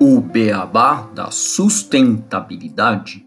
O 0.00 0.20
beabá 0.22 1.02
da 1.14 1.30
sustentabilidade. 1.30 3.26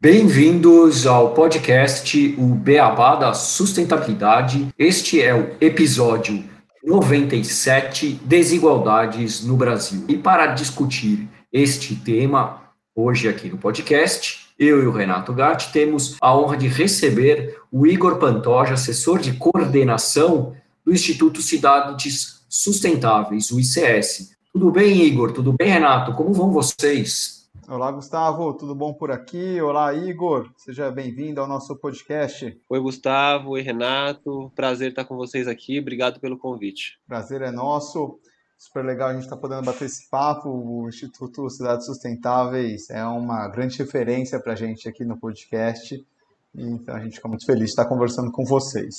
Bem-vindos 0.00 1.06
ao 1.06 1.34
podcast 1.34 2.34
O 2.38 2.54
Beabá 2.54 3.16
da 3.16 3.34
Sustentabilidade. 3.34 4.68
Este 4.78 5.20
é 5.20 5.34
o 5.34 5.54
episódio 5.60 6.49
97 6.82 8.20
Desigualdades 8.24 9.44
no 9.44 9.56
Brasil. 9.56 10.04
E 10.08 10.16
para 10.16 10.46
discutir 10.46 11.28
este 11.52 11.94
tema, 11.94 12.62
hoje 12.94 13.28
aqui 13.28 13.48
no 13.48 13.58
podcast, 13.58 14.48
eu 14.58 14.82
e 14.82 14.86
o 14.86 14.92
Renato 14.92 15.32
Gatti 15.32 15.72
temos 15.72 16.16
a 16.20 16.36
honra 16.36 16.56
de 16.56 16.68
receber 16.68 17.58
o 17.70 17.86
Igor 17.86 18.18
Pantoja, 18.18 18.74
assessor 18.74 19.18
de 19.18 19.32
coordenação 19.32 20.54
do 20.84 20.92
Instituto 20.92 21.42
Cidades 21.42 22.40
Sustentáveis, 22.48 23.50
o 23.50 23.60
ICS. 23.60 24.32
Tudo 24.52 24.70
bem, 24.70 25.02
Igor? 25.02 25.32
Tudo 25.32 25.52
bem, 25.52 25.68
Renato? 25.68 26.14
Como 26.14 26.32
vão 26.32 26.50
vocês? 26.50 27.39
Olá, 27.70 27.92
Gustavo, 27.92 28.52
tudo 28.52 28.74
bom 28.74 28.92
por 28.92 29.12
aqui? 29.12 29.60
Olá, 29.60 29.94
Igor, 29.94 30.50
seja 30.56 30.90
bem-vindo 30.90 31.40
ao 31.40 31.46
nosso 31.46 31.76
podcast. 31.76 32.60
Oi, 32.68 32.80
Gustavo, 32.80 33.50
oi, 33.50 33.62
Renato, 33.62 34.50
prazer 34.56 34.88
estar 34.90 35.04
com 35.04 35.14
vocês 35.16 35.46
aqui, 35.46 35.78
obrigado 35.78 36.18
pelo 36.18 36.36
convite. 36.36 36.98
Prazer 37.06 37.42
é 37.42 37.52
nosso 37.52 38.18
super 38.58 38.84
legal 38.84 39.10
a 39.10 39.12
gente 39.12 39.22
estar 39.22 39.36
tá 39.36 39.40
podendo 39.40 39.62
bater 39.62 39.84
esse 39.84 40.10
papo. 40.10 40.48
O 40.48 40.88
Instituto 40.88 41.48
Cidades 41.48 41.86
Sustentáveis 41.86 42.90
é 42.90 43.04
uma 43.04 43.46
grande 43.46 43.78
referência 43.78 44.40
para 44.42 44.54
a 44.54 44.56
gente 44.56 44.88
aqui 44.88 45.04
no 45.04 45.16
podcast. 45.16 46.04
Então 46.52 46.96
a 46.96 46.98
gente 46.98 47.14
fica 47.18 47.28
muito 47.28 47.46
feliz 47.46 47.66
de 47.66 47.70
estar 47.70 47.84
conversando 47.84 48.32
com 48.32 48.44
vocês. 48.44 48.96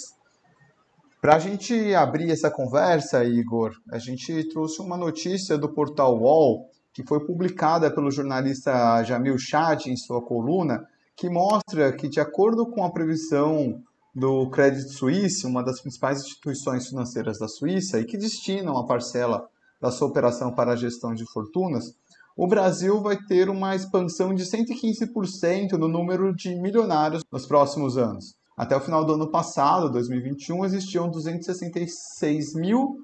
Para 1.19 1.35
a 1.35 1.39
gente 1.39 1.93
abrir 1.93 2.31
essa 2.31 2.49
conversa, 2.49 3.21
Igor, 3.25 3.73
a 3.91 3.97
gente 3.97 4.47
trouxe 4.47 4.81
uma 4.81 4.95
notícia 4.95 5.57
do 5.57 5.67
portal 5.67 6.17
UOL, 6.17 6.69
que 6.93 7.03
foi 7.03 7.25
publicada 7.25 7.93
pelo 7.93 8.11
jornalista 8.11 9.03
Jamil 9.03 9.37
Chad 9.37 9.87
em 9.87 9.95
sua 9.95 10.21
coluna, 10.21 10.85
que 11.15 11.29
mostra 11.29 11.91
que, 11.93 12.09
de 12.09 12.19
acordo 12.19 12.65
com 12.65 12.83
a 12.83 12.91
previsão 12.91 13.81
do 14.13 14.49
Credit 14.49 14.89
Suisse, 14.89 15.45
uma 15.45 15.63
das 15.63 15.81
principais 15.81 16.19
instituições 16.19 16.87
financeiras 16.87 17.39
da 17.39 17.47
Suíça, 17.47 17.99
e 17.99 18.05
que 18.05 18.17
destinam 18.17 18.77
a 18.77 18.85
parcela 18.85 19.47
da 19.79 19.89
sua 19.89 20.07
operação 20.07 20.53
para 20.53 20.73
a 20.73 20.75
gestão 20.75 21.13
de 21.13 21.25
fortunas, 21.31 21.95
o 22.35 22.47
Brasil 22.47 23.01
vai 23.01 23.17
ter 23.17 23.49
uma 23.49 23.75
expansão 23.75 24.33
de 24.33 24.43
115% 24.43 25.73
no 25.73 25.87
número 25.87 26.35
de 26.35 26.55
milionários 26.55 27.23
nos 27.31 27.45
próximos 27.45 27.97
anos. 27.97 28.35
Até 28.55 28.75
o 28.75 28.81
final 28.81 29.05
do 29.05 29.13
ano 29.13 29.29
passado, 29.29 29.91
2021, 29.91 30.65
existiam 30.65 31.09
266 31.09 32.53
mil 32.55 32.97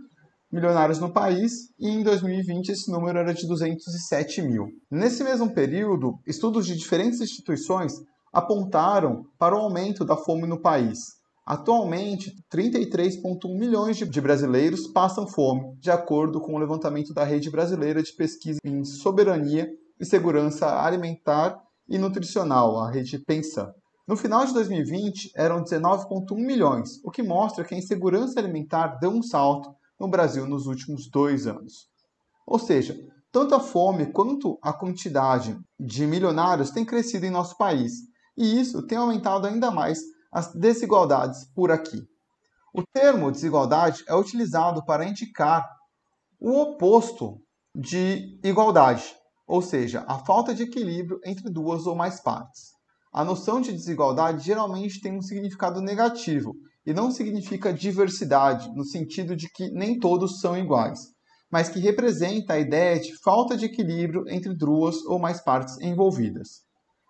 milionários 0.57 0.97
no 0.97 1.13
país 1.13 1.69
e 1.79 1.87
em 1.87 2.01
2020 2.01 2.69
esse 2.69 2.91
número 2.91 3.19
era 3.19 3.31
de 3.31 3.47
207 3.47 4.41
mil. 4.41 4.65
Nesse 4.89 5.23
mesmo 5.23 5.53
período, 5.53 6.15
estudos 6.25 6.65
de 6.65 6.75
diferentes 6.75 7.21
instituições 7.21 7.93
apontaram 8.33 9.23
para 9.37 9.55
o 9.55 9.59
aumento 9.59 10.03
da 10.03 10.17
fome 10.17 10.47
no 10.47 10.59
país. 10.59 10.97
Atualmente, 11.45 12.33
33,1 12.51 13.57
milhões 13.57 13.97
de 13.97 14.21
brasileiros 14.21 14.87
passam 14.87 15.27
fome, 15.27 15.77
de 15.79 15.91
acordo 15.91 16.41
com 16.41 16.55
o 16.55 16.57
levantamento 16.57 17.13
da 17.13 17.23
Rede 17.23 17.51
Brasileira 17.51 18.01
de 18.01 18.13
Pesquisa 18.15 18.59
em 18.65 18.83
Soberania 18.83 19.69
e 19.99 20.05
Segurança 20.05 20.81
Alimentar 20.81 21.55
e 21.87 21.99
Nutricional, 21.99 22.79
a 22.79 22.89
Rede 22.89 23.23
Pensa. 23.25 23.71
No 24.07 24.17
final 24.17 24.45
de 24.45 24.53
2020, 24.53 25.31
eram 25.35 25.63
19,1 25.63 26.35
milhões, 26.35 26.99
o 27.03 27.11
que 27.11 27.21
mostra 27.21 27.63
que 27.63 27.75
a 27.75 27.77
insegurança 27.77 28.39
alimentar 28.39 28.97
deu 28.99 29.11
um 29.11 29.21
salto 29.21 29.69
no 29.99 30.07
Brasil 30.07 30.45
nos 30.47 30.67
últimos 30.67 31.09
dois 31.09 31.47
anos. 31.47 31.87
Ou 32.45 32.59
seja, 32.59 32.97
tanto 33.31 33.55
a 33.55 33.59
fome 33.59 34.11
quanto 34.11 34.57
a 34.61 34.71
quantidade 34.73 35.59
de 35.79 36.07
milionários 36.07 36.71
tem 36.71 36.85
crescido 36.85 37.25
em 37.25 37.31
nosso 37.31 37.57
país, 37.57 37.93
e 38.35 38.59
isso 38.59 38.85
tem 38.85 38.97
aumentado 38.97 39.47
ainda 39.47 39.71
mais 39.71 39.99
as 40.31 40.53
desigualdades 40.53 41.45
por 41.53 41.71
aqui. 41.71 42.07
O 42.73 42.83
termo 42.83 43.31
desigualdade 43.31 44.03
é 44.07 44.15
utilizado 44.15 44.85
para 44.85 45.05
indicar 45.05 45.67
o 46.39 46.61
oposto 46.61 47.41
de 47.73 48.39
igualdade, 48.43 49.15
ou 49.47 49.61
seja, 49.61 50.05
a 50.07 50.19
falta 50.19 50.53
de 50.53 50.63
equilíbrio 50.63 51.19
entre 51.25 51.49
duas 51.49 51.87
ou 51.87 51.95
mais 51.95 52.19
partes. 52.19 52.73
A 53.11 53.23
noção 53.23 53.59
de 53.59 53.71
desigualdade 53.71 54.45
geralmente 54.45 55.01
tem 55.01 55.17
um 55.17 55.21
significado 55.21 55.81
negativo 55.81 56.55
e 56.87 56.93
não 56.93 57.11
significa 57.11 57.73
diversidade, 57.73 58.73
no 58.73 58.85
sentido 58.85 59.35
de 59.35 59.49
que 59.49 59.69
nem 59.71 59.99
todos 59.99 60.39
são 60.39 60.57
iguais, 60.57 60.97
mas 61.51 61.67
que 61.67 61.81
representa 61.81 62.53
a 62.53 62.59
ideia 62.59 62.97
de 62.97 63.13
falta 63.21 63.57
de 63.57 63.65
equilíbrio 63.65 64.23
entre 64.29 64.55
duas 64.55 64.95
ou 65.05 65.19
mais 65.19 65.43
partes 65.43 65.77
envolvidas. 65.81 66.61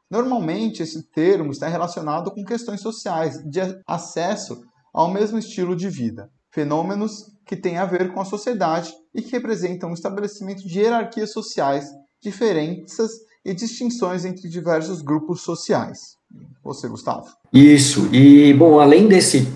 Normalmente, 0.09 0.81
esse 0.81 1.07
termo 1.11 1.51
está 1.51 1.67
relacionado 1.67 2.31
com 2.31 2.43
questões 2.43 2.81
sociais 2.81 3.37
de 3.43 3.59
acesso 3.85 4.59
ao 4.91 5.11
mesmo 5.11 5.37
estilo 5.37 5.75
de 5.75 5.89
vida, 5.89 6.27
fenômenos 6.51 7.11
que 7.45 7.55
têm 7.55 7.77
a 7.77 7.85
ver 7.85 8.11
com 8.11 8.19
a 8.19 8.25
sociedade 8.25 8.91
e 9.13 9.21
que 9.21 9.31
representam 9.33 9.91
o 9.91 9.93
estabelecimento 9.93 10.67
de 10.67 10.79
hierarquias 10.79 11.31
sociais, 11.31 11.85
diferenças 12.19 13.11
e 13.45 13.53
distinções 13.53 14.25
entre 14.25 14.49
diversos 14.49 15.03
grupos 15.03 15.41
sociais. 15.41 15.99
Você, 16.63 16.87
Gustavo? 16.87 17.27
Isso. 17.53 18.13
E, 18.13 18.53
bom, 18.55 18.79
além 18.79 19.07
desse 19.07 19.47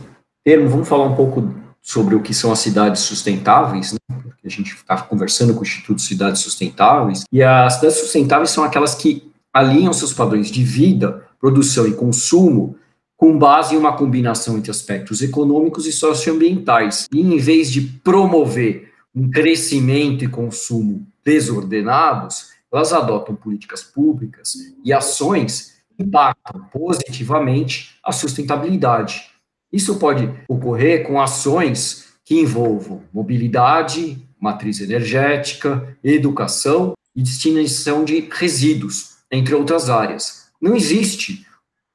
termo, 0.43 0.69
vamos 0.69 0.87
falar 0.87 1.05
um 1.05 1.15
pouco 1.15 1.53
sobre 1.81 2.15
o 2.15 2.21
que 2.21 2.33
são 2.33 2.51
as 2.51 2.59
cidades 2.59 3.01
sustentáveis, 3.01 3.93
né? 3.93 3.99
a 4.43 4.49
gente 4.49 4.73
está 4.73 5.01
conversando 5.01 5.53
com 5.53 5.59
o 5.59 5.63
Instituto 5.63 6.01
Cidades 6.01 6.41
Sustentáveis, 6.41 7.23
e 7.31 7.43
as 7.43 7.75
cidades 7.75 7.97
sustentáveis 7.97 8.49
são 8.49 8.63
aquelas 8.63 8.95
que 8.95 9.31
alinham 9.53 9.93
seus 9.93 10.13
padrões 10.13 10.49
de 10.49 10.63
vida, 10.63 11.25
produção 11.39 11.87
e 11.87 11.93
consumo 11.93 12.75
com 13.17 13.37
base 13.37 13.75
em 13.75 13.77
uma 13.77 13.95
combinação 13.95 14.57
entre 14.57 14.71
aspectos 14.71 15.21
econômicos 15.21 15.85
e 15.85 15.91
socioambientais. 15.91 17.07
E 17.13 17.21
em 17.21 17.37
vez 17.37 17.71
de 17.71 17.81
promover 17.81 18.91
um 19.13 19.29
crescimento 19.29 20.23
e 20.23 20.27
consumo 20.27 21.05
desordenados, 21.23 22.47
elas 22.73 22.91
adotam 22.93 23.35
políticas 23.35 23.83
públicas 23.83 24.55
e 24.83 24.91
ações 24.91 25.73
que 25.95 26.03
impactam 26.03 26.63
positivamente 26.71 27.95
a 28.03 28.11
sustentabilidade. 28.11 29.30
Isso 29.71 29.97
pode 29.97 30.29
ocorrer 30.47 31.07
com 31.07 31.21
ações 31.21 32.11
que 32.25 32.39
envolvam 32.39 33.03
mobilidade, 33.13 34.17
matriz 34.39 34.81
energética, 34.81 35.97
educação 36.03 36.93
e 37.15 37.21
destinação 37.21 38.03
de 38.03 38.27
resíduos, 38.31 39.17
entre 39.31 39.55
outras 39.55 39.89
áreas. 39.89 40.47
Não 40.61 40.75
existe 40.75 41.45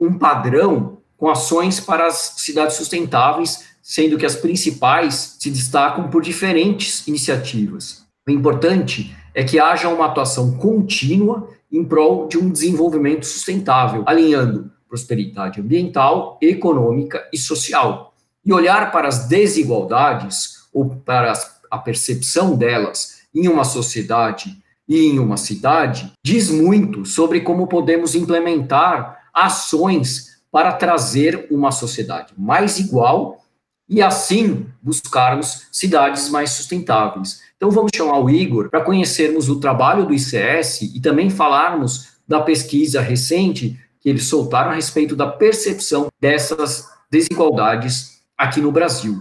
um 0.01 0.19
padrão 0.19 0.99
com 1.17 1.29
ações 1.29 1.81
para 1.81 2.07
as 2.07 2.35
cidades 2.39 2.77
sustentáveis, 2.77 3.65
sendo 3.83 4.19
que 4.19 4.27
as 4.27 4.37
principais 4.37 5.37
se 5.39 5.51
destacam 5.51 6.09
por 6.09 6.23
diferentes 6.23 7.07
iniciativas. 7.07 8.05
O 8.27 8.31
importante 8.31 9.17
é 9.35 9.45
que 9.45 9.59
haja 9.59 9.89
uma 9.89 10.07
atuação 10.07 10.57
contínua 10.57 11.49
em 11.71 11.85
prol 11.85 12.29
de 12.29 12.39
um 12.39 12.51
desenvolvimento 12.51 13.25
sustentável, 13.25 14.03
alinhando 14.07 14.71
prosperidade 14.89 15.61
ambiental, 15.61 16.39
econômica 16.41 17.29
e 17.33 17.39
social. 17.39 18.15
E 18.45 18.53
olhar 18.53 18.93
para 18.93 19.09
as 19.09 19.27
desigualdades 19.27 20.67
ou 20.73 20.89
para 20.89 21.33
a 21.71 21.79
percepção 21.79 22.57
delas 22.57 23.23
em 23.35 23.49
uma 23.49 23.65
sociedade 23.65 24.57
e 24.89 25.01
em 25.01 25.19
uma 25.19 25.37
cidade 25.37 26.13
diz 26.25 26.51
muito 26.51 27.05
sobre 27.05 27.41
como 27.41 27.67
podemos 27.67 28.15
implementar 28.15 29.31
ações 29.35 30.37
para 30.51 30.73
trazer 30.73 31.47
uma 31.51 31.71
sociedade 31.71 32.33
mais 32.37 32.79
igual 32.79 33.45
e 33.89 34.01
assim 34.01 34.67
buscarmos 34.83 35.67
cidades 35.71 36.29
mais 36.29 36.51
sustentáveis. 36.51 37.41
Então 37.57 37.71
vamos 37.71 37.91
chamar 37.95 38.19
o 38.19 38.31
Igor 38.31 38.71
para 38.71 38.81
conhecermos 38.81 39.49
o 39.49 39.61
trabalho 39.61 40.07
do 40.07 40.15
ICS 40.15 40.83
e 40.95 41.01
também 41.01 41.31
falarmos 41.31 42.17
da 42.27 42.41
pesquisa 42.41 43.01
recente 43.01 43.79
que 44.07 44.11
eles 44.11 44.29
soltaram 44.29 44.71
a 44.71 44.75
respeito 44.75 45.17
da 45.17 45.27
percepção 45.27 46.07
dessas 46.21 46.89
desigualdades 47.11 48.23
aqui 48.39 48.61
no 48.61 48.71
Brasil. 48.71 49.21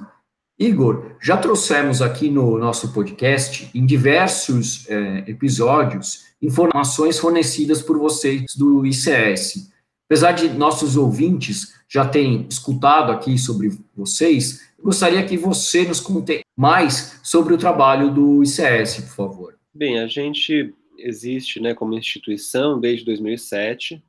Igor, 0.59 1.15
já 1.19 1.35
trouxemos 1.35 2.03
aqui 2.03 2.29
no 2.29 2.59
nosso 2.59 2.93
podcast, 2.93 3.67
em 3.73 3.83
diversos 3.83 4.87
é, 4.87 5.23
episódios, 5.27 6.25
informações 6.39 7.17
fornecidas 7.17 7.81
por 7.81 7.97
vocês 7.97 8.53
do 8.55 8.85
ICS. 8.85 9.71
Apesar 10.07 10.33
de 10.33 10.49
nossos 10.49 10.95
ouvintes 10.95 11.73
já 11.89 12.07
terem 12.07 12.45
escutado 12.47 13.11
aqui 13.11 13.39
sobre 13.39 13.75
vocês, 13.97 14.69
gostaria 14.79 15.25
que 15.25 15.35
você 15.35 15.83
nos 15.83 15.99
conte 15.99 16.41
mais 16.55 17.19
sobre 17.23 17.55
o 17.55 17.57
trabalho 17.57 18.13
do 18.13 18.43
ICS, 18.43 18.97
por 19.05 19.15
favor. 19.15 19.55
Bem, 19.73 19.97
a 19.97 20.05
gente 20.05 20.75
existe 20.99 21.59
né, 21.59 21.73
como 21.73 21.97
instituição 21.97 22.79
desde 22.79 23.03
2007. 23.03 23.99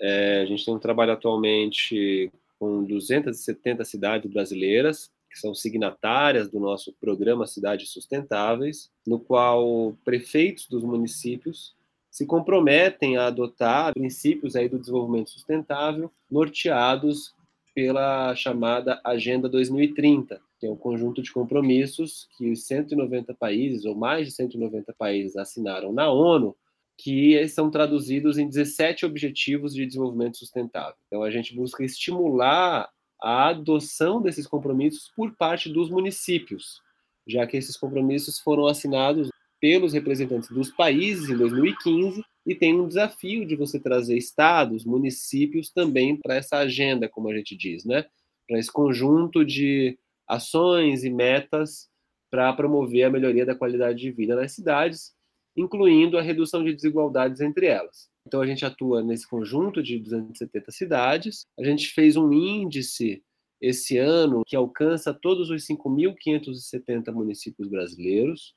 É, 0.00 0.40
a 0.42 0.46
gente 0.46 0.64
tem 0.64 0.74
um 0.74 0.78
trabalho 0.78 1.12
atualmente 1.12 2.32
com 2.58 2.84
270 2.84 3.84
cidades 3.84 4.30
brasileiras, 4.30 5.10
que 5.30 5.38
são 5.38 5.54
signatárias 5.54 6.50
do 6.50 6.58
nosso 6.58 6.92
programa 7.00 7.46
Cidades 7.46 7.90
Sustentáveis, 7.90 8.90
no 9.06 9.18
qual 9.18 9.96
prefeitos 10.04 10.66
dos 10.66 10.82
municípios 10.82 11.74
se 12.10 12.26
comprometem 12.26 13.16
a 13.16 13.26
adotar 13.26 13.94
princípios 13.94 14.56
aí 14.56 14.68
do 14.68 14.78
desenvolvimento 14.78 15.30
sustentável 15.30 16.10
norteados 16.28 17.32
pela 17.72 18.34
chamada 18.34 19.00
Agenda 19.04 19.48
2030, 19.48 20.40
que 20.58 20.66
é 20.66 20.70
um 20.70 20.76
conjunto 20.76 21.22
de 21.22 21.32
compromissos 21.32 22.28
que 22.36 22.50
os 22.50 22.66
190 22.66 23.32
países, 23.34 23.84
ou 23.84 23.94
mais 23.94 24.26
de 24.26 24.32
190 24.32 24.92
países, 24.98 25.36
assinaram 25.36 25.92
na 25.92 26.10
ONU, 26.10 26.56
que 27.02 27.48
são 27.48 27.70
traduzidos 27.70 28.36
em 28.36 28.46
17 28.46 29.06
Objetivos 29.06 29.74
de 29.74 29.86
Desenvolvimento 29.86 30.36
Sustentável. 30.36 30.96
Então, 31.06 31.22
a 31.22 31.30
gente 31.30 31.54
busca 31.54 31.82
estimular 31.82 32.90
a 33.20 33.48
adoção 33.48 34.20
desses 34.20 34.46
compromissos 34.46 35.10
por 35.16 35.34
parte 35.36 35.68
dos 35.70 35.90
municípios, 35.90 36.80
já 37.26 37.46
que 37.46 37.56
esses 37.56 37.76
compromissos 37.76 38.38
foram 38.38 38.66
assinados 38.66 39.30
pelos 39.58 39.92
representantes 39.92 40.50
dos 40.50 40.70
países 40.70 41.28
em 41.28 41.36
2015 41.36 42.22
e 42.46 42.54
tem 42.54 42.78
um 42.78 42.88
desafio 42.88 43.46
de 43.46 43.56
você 43.56 43.78
trazer 43.78 44.16
estados, 44.16 44.84
municípios 44.84 45.70
também 45.70 46.16
para 46.16 46.36
essa 46.36 46.58
agenda, 46.58 47.08
como 47.08 47.28
a 47.28 47.36
gente 47.36 47.56
diz, 47.56 47.84
né? 47.84 48.06
Para 48.48 48.58
esse 48.58 48.72
conjunto 48.72 49.44
de 49.44 49.98
ações 50.26 51.04
e 51.04 51.10
metas 51.10 51.88
para 52.30 52.52
promover 52.52 53.04
a 53.04 53.10
melhoria 53.10 53.44
da 53.44 53.54
qualidade 53.54 53.98
de 53.98 54.10
vida 54.10 54.36
nas 54.36 54.52
cidades, 54.52 55.12
incluindo 55.56 56.18
a 56.18 56.22
redução 56.22 56.64
de 56.64 56.72
desigualdades 56.72 57.40
entre 57.40 57.66
elas. 57.66 58.08
Então 58.26 58.40
a 58.40 58.46
gente 58.46 58.64
atua 58.64 59.02
nesse 59.02 59.28
conjunto 59.28 59.82
de 59.82 59.98
270 59.98 60.70
cidades. 60.70 61.46
A 61.58 61.64
gente 61.64 61.88
fez 61.88 62.16
um 62.16 62.32
índice 62.32 63.22
esse 63.60 63.98
ano 63.98 64.42
que 64.46 64.56
alcança 64.56 65.12
todos 65.12 65.50
os 65.50 65.66
5.570 65.66 67.12
municípios 67.12 67.68
brasileiros. 67.68 68.54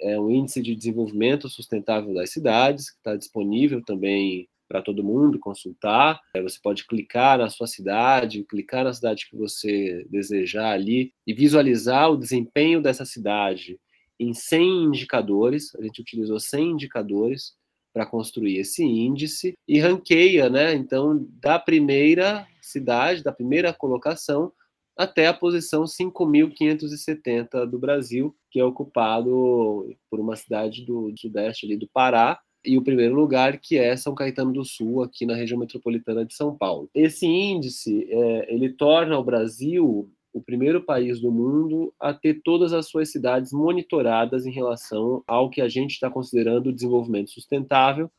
É 0.00 0.20
um 0.20 0.30
índice 0.30 0.60
de 0.60 0.74
desenvolvimento 0.74 1.48
sustentável 1.48 2.12
das 2.12 2.30
cidades, 2.30 2.90
que 2.90 2.98
está 2.98 3.16
disponível 3.16 3.82
também 3.82 4.48
para 4.68 4.82
todo 4.82 5.02
mundo 5.02 5.38
consultar. 5.38 6.20
Você 6.42 6.58
pode 6.62 6.86
clicar 6.86 7.38
na 7.38 7.48
sua 7.48 7.66
cidade, 7.66 8.44
clicar 8.44 8.84
na 8.84 8.92
cidade 8.92 9.26
que 9.28 9.36
você 9.36 10.06
desejar 10.10 10.72
ali 10.72 11.12
e 11.26 11.32
visualizar 11.32 12.10
o 12.10 12.18
desempenho 12.18 12.82
dessa 12.82 13.06
cidade 13.06 13.80
em 14.18 14.32
100 14.32 14.84
indicadores. 14.84 15.74
A 15.76 15.82
gente 15.82 16.00
utilizou 16.00 16.38
100 16.38 16.72
indicadores 16.72 17.54
para 17.92 18.06
construir 18.06 18.58
esse 18.58 18.84
índice 18.84 19.54
e 19.66 19.78
ranqueia, 19.80 20.48
né? 20.48 20.74
Então, 20.74 21.26
da 21.40 21.58
primeira 21.58 22.46
cidade, 22.60 23.22
da 23.22 23.32
primeira 23.32 23.72
colocação 23.72 24.52
até 24.96 25.28
a 25.28 25.34
posição 25.34 25.84
5.570 25.84 27.64
do 27.66 27.78
Brasil, 27.78 28.34
que 28.50 28.58
é 28.58 28.64
ocupado 28.64 29.96
por 30.10 30.18
uma 30.18 30.34
cidade 30.34 30.84
do, 30.84 31.12
sudeste 31.16 31.64
ali 31.64 31.76
do 31.76 31.88
Pará, 31.88 32.40
e 32.64 32.76
o 32.76 32.82
primeiro 32.82 33.14
lugar, 33.14 33.58
que 33.58 33.78
é 33.78 33.96
São 33.96 34.12
Caetano 34.12 34.52
do 34.52 34.64
Sul, 34.64 35.04
aqui 35.04 35.24
na 35.24 35.36
região 35.36 35.58
metropolitana 35.58 36.24
de 36.24 36.34
São 36.34 36.56
Paulo. 36.56 36.90
Esse 36.92 37.26
índice, 37.26 38.08
é, 38.10 38.52
ele 38.52 38.70
torna 38.70 39.16
o 39.16 39.24
Brasil 39.24 40.10
o 40.38 40.42
primeiro 40.42 40.82
país 40.82 41.20
do 41.20 41.30
mundo 41.30 41.92
a 41.98 42.14
ter 42.14 42.40
todas 42.42 42.72
as 42.72 42.86
suas 42.86 43.10
cidades 43.10 43.52
monitoradas 43.52 44.46
em 44.46 44.52
relação 44.52 45.22
ao 45.26 45.50
que 45.50 45.60
a 45.60 45.68
gente 45.68 45.92
está 45.92 46.08
considerando 46.08 46.72
desenvolvimento 46.72 47.30
sustentável, 47.30 48.10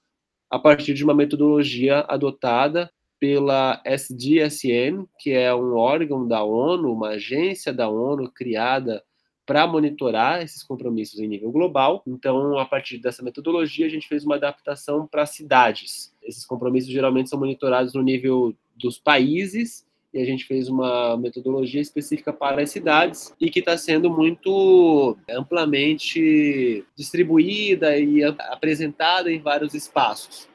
a 0.50 0.60
partir 0.60 0.94
de 0.94 1.04
uma 1.04 1.14
metodologia 1.14 2.02
adotada 2.08 2.92
pela 3.20 3.82
SDSN, 3.86 5.06
que 5.20 5.32
é 5.32 5.54
um 5.54 5.76
órgão 5.76 6.28
da 6.28 6.44
ONU, 6.44 6.92
uma 6.92 7.10
agência 7.10 7.74
da 7.74 7.90
ONU 7.90 8.32
criada 8.32 9.04
para 9.46 9.66
monitorar 9.66 10.42
esses 10.42 10.64
compromissos 10.64 11.20
em 11.20 11.28
nível 11.28 11.52
global. 11.52 12.04
Então, 12.06 12.58
a 12.58 12.66
partir 12.66 13.00
dessa 13.00 13.24
metodologia, 13.24 13.86
a 13.86 13.90
gente 13.90 14.08
fez 14.08 14.24
uma 14.24 14.36
adaptação 14.36 15.08
para 15.08 15.26
cidades. 15.26 16.14
Esses 16.22 16.46
compromissos 16.46 16.92
geralmente 16.92 17.30
são 17.30 17.40
monitorados 17.40 17.94
no 17.94 18.04
nível 18.04 18.54
dos 18.76 19.00
países 19.00 19.89
e 20.14 20.20
a 20.20 20.26
gente 20.26 20.46
fez 20.46 20.68
uma 20.68 21.16
metodologia 21.18 21.82
específica 21.82 22.34
para 22.34 22.62
as 22.62 22.72
cidades 22.72 23.34
e 23.40 23.50
que 23.50 23.60
está 23.60 23.78
sendo 23.78 24.10
muito 24.10 25.16
amplamente 25.30 26.84
distribuída 26.96 27.98
e 27.98 28.24
apresentada 28.24 29.32
em 29.32 29.40
vários 29.40 29.74
espaços. 29.74 30.50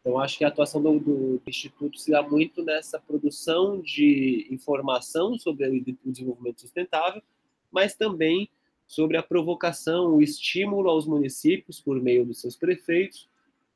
Então, 0.00 0.18
acho 0.18 0.38
que 0.38 0.44
a 0.44 0.48
atuação 0.48 0.82
do, 0.82 0.98
do, 0.98 1.42
Instituto 1.46 1.98
se 1.98 2.10
dá 2.10 2.22
muito 2.22 2.62
nessa 2.62 2.98
produção 2.98 3.80
de 3.80 4.46
informação 4.50 5.38
sobre 5.38 5.66
o 5.66 6.10
desenvolvimento 6.10 6.60
sustentável 6.60 7.22
mas 7.74 7.96
também 7.96 8.48
sobre 8.86 9.16
a 9.16 9.22
provocação, 9.22 10.14
o 10.14 10.22
estímulo 10.22 10.88
aos 10.88 11.06
municípios 11.06 11.80
por 11.80 12.00
meio 12.00 12.24
dos 12.24 12.40
seus 12.40 12.56
prefeitos 12.56 13.28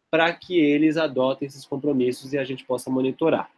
para 0.08 0.32
que 0.32 0.58
eles 0.58 0.96
adotem 0.96 1.48
esses 1.48 1.66
compromissos 1.66 2.32
e 2.32 2.38
a 2.38 2.44
gente 2.44 2.64
possa 2.64 2.88
monitorar. 2.88 3.50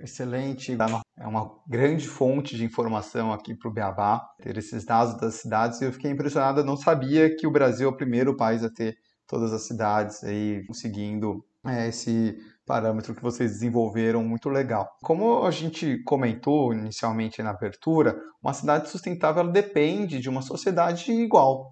Excelente, 0.00 0.76
é 1.18 1.26
uma 1.26 1.50
grande 1.66 2.06
fonte 2.06 2.56
de 2.56 2.64
informação 2.64 3.32
aqui 3.32 3.54
para 3.54 3.70
o 3.70 3.72
Beabá, 3.72 4.20
ter 4.42 4.58
esses 4.58 4.84
dados 4.84 5.18
das 5.18 5.36
cidades. 5.36 5.80
Eu 5.80 5.92
fiquei 5.92 6.10
impressionado, 6.10 6.62
não 6.62 6.76
sabia 6.76 7.34
que 7.34 7.46
o 7.46 7.50
Brasil 7.50 7.88
é 7.88 7.90
o 7.90 7.96
primeiro 7.96 8.36
país 8.36 8.62
a 8.62 8.70
ter 8.70 8.96
todas 9.26 9.52
as 9.52 9.66
cidades 9.66 10.22
aí 10.22 10.62
conseguindo 10.66 11.42
é, 11.66 11.88
esse 11.88 12.36
parâmetro 12.66 13.14
que 13.14 13.22
vocês 13.22 13.52
desenvolveram 13.52 14.22
muito 14.22 14.48
legal. 14.48 14.88
Como 15.02 15.44
a 15.44 15.50
gente 15.50 16.02
comentou 16.04 16.72
inicialmente 16.72 17.42
na 17.42 17.50
abertura, 17.50 18.14
uma 18.42 18.52
cidade 18.52 18.90
sustentável 18.90 19.50
depende 19.50 20.18
de 20.20 20.28
uma 20.28 20.42
sociedade 20.42 21.10
igual. 21.12 21.70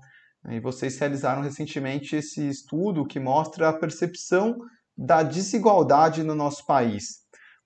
E 0.49 0.61
vocês 0.61 0.99
realizaram 0.99 1.43
recentemente 1.43 2.17
esse 2.17 2.49
estudo 2.49 3.07
que 3.07 3.21
mostra 3.21 3.69
a 3.69 3.73
percepção 3.73 4.57
da 4.97 5.23
desigualdade 5.23 6.23
no 6.23 6.35
nosso 6.35 6.67
país. 6.67 7.22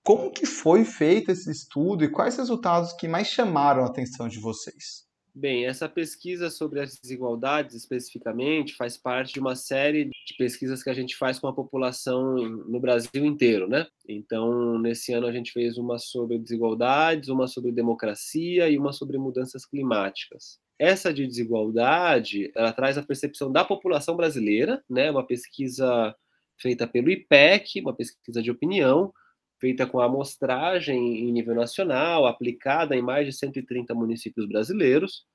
Como 0.07 0.31
que 0.31 0.45
foi 0.45 0.85
feito 0.85 1.31
esse 1.31 1.51
estudo 1.51 2.01
e 2.01 2.09
quais 2.09 2.37
resultados 2.37 2.93
que 2.93 3.09
mais 3.09 3.27
chamaram 3.27 3.83
a 3.83 3.87
atenção 3.87 4.29
de 4.29 4.39
vocês? 4.39 5.05
Bem, 5.35 5.65
essa 5.65 5.89
pesquisa 5.89 6.49
sobre 6.49 6.79
as 6.79 6.97
desigualdades 6.97 7.75
especificamente 7.75 8.73
faz 8.73 8.95
parte 8.95 9.33
de 9.33 9.41
uma 9.41 9.53
série 9.53 10.05
de 10.05 10.37
pesquisas 10.37 10.81
que 10.81 10.89
a 10.89 10.93
gente 10.93 11.17
faz 11.17 11.39
com 11.39 11.47
a 11.49 11.53
população 11.53 12.35
no 12.35 12.79
Brasil 12.79 13.25
inteiro, 13.25 13.67
né? 13.67 13.85
Então, 14.07 14.79
nesse 14.79 15.11
ano 15.11 15.27
a 15.27 15.31
gente 15.33 15.51
fez 15.51 15.77
uma 15.77 15.97
sobre 15.97 16.39
desigualdades, 16.39 17.27
uma 17.27 17.45
sobre 17.45 17.73
democracia 17.73 18.69
e 18.69 18.77
uma 18.77 18.93
sobre 18.93 19.17
mudanças 19.17 19.65
climáticas. 19.65 20.57
Essa 20.79 21.13
de 21.13 21.27
desigualdade, 21.27 22.49
ela 22.55 22.71
traz 22.71 22.97
a 22.97 23.03
percepção 23.03 23.51
da 23.51 23.65
população 23.65 24.15
brasileira, 24.15 24.81
né? 24.89 25.11
Uma 25.11 25.27
pesquisa 25.27 26.15
feita 26.57 26.87
pelo 26.87 27.11
IPEC, 27.11 27.81
uma 27.81 27.93
pesquisa 27.93 28.41
de 28.41 28.49
opinião, 28.49 29.11
feita 29.59 29.87
com 29.87 29.99
amostragem 29.99 31.27
em 31.27 31.31
nível 31.31 31.55
nacional, 31.55 32.25
aplicada 32.25 32.95
em 32.95 33.01
mais 33.01 33.25
de 33.25 33.33
130 33.33 33.93
municípios 33.93 34.47
brasileiros, 34.47 35.25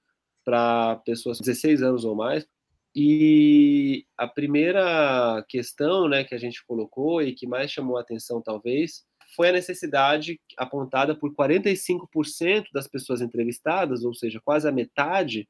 para 0.44 0.96
pessoas 1.04 1.38
de 1.38 1.44
16 1.44 1.82
anos 1.82 2.04
ou 2.04 2.14
mais. 2.14 2.46
E 2.94 4.04
a 4.18 4.28
primeira 4.28 5.44
questão 5.48 6.08
né, 6.08 6.24
que 6.24 6.34
a 6.34 6.38
gente 6.38 6.64
colocou 6.66 7.22
e 7.22 7.32
que 7.32 7.46
mais 7.46 7.70
chamou 7.70 7.96
a 7.96 8.02
atenção, 8.02 8.42
talvez, 8.42 9.04
foi 9.34 9.48
a 9.48 9.52
necessidade 9.52 10.38
apontada 10.58 11.14
por 11.14 11.34
45% 11.34 12.66
das 12.72 12.86
pessoas 12.86 13.22
entrevistadas, 13.22 14.04
ou 14.04 14.14
seja, 14.14 14.40
quase 14.44 14.68
a 14.68 14.72
metade, 14.72 15.48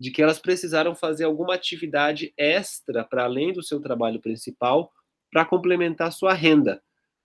de 0.00 0.10
que 0.10 0.22
elas 0.22 0.38
precisaram 0.38 0.94
fazer 0.94 1.24
alguma 1.24 1.54
atividade 1.54 2.32
extra 2.36 3.04
para 3.04 3.24
além 3.24 3.52
do 3.52 3.62
seu 3.62 3.80
trabalho 3.80 4.20
principal 4.20 4.90
para 5.30 5.44
complementar 5.44 6.12
sua 6.12 6.32
renda. 6.32 6.80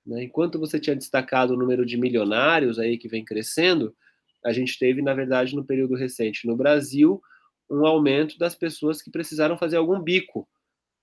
Né? 0.06 0.24
Enquanto 0.24 0.60
você 0.60 0.80
tinha 0.80 0.96
destacado 0.96 1.54
o 1.54 1.58
número 1.58 1.86
de 1.86 1.98
milionários 1.98 2.80
aí 2.80 2.98
que 2.98 3.08
vem 3.08 3.24
crescendo, 3.24 3.96
a 4.44 4.52
gente 4.52 4.78
teve, 4.78 5.02
na 5.02 5.14
verdade, 5.14 5.56
no 5.56 5.66
período 5.66 5.96
recente 5.96 6.46
no 6.46 6.56
Brasil, 6.56 7.22
um 7.70 7.86
aumento 7.86 8.38
das 8.38 8.56
pessoas 8.56 9.02
que 9.02 9.10
precisaram 9.10 9.58
fazer 9.58 9.78
algum 9.78 10.00
bico 10.00 10.48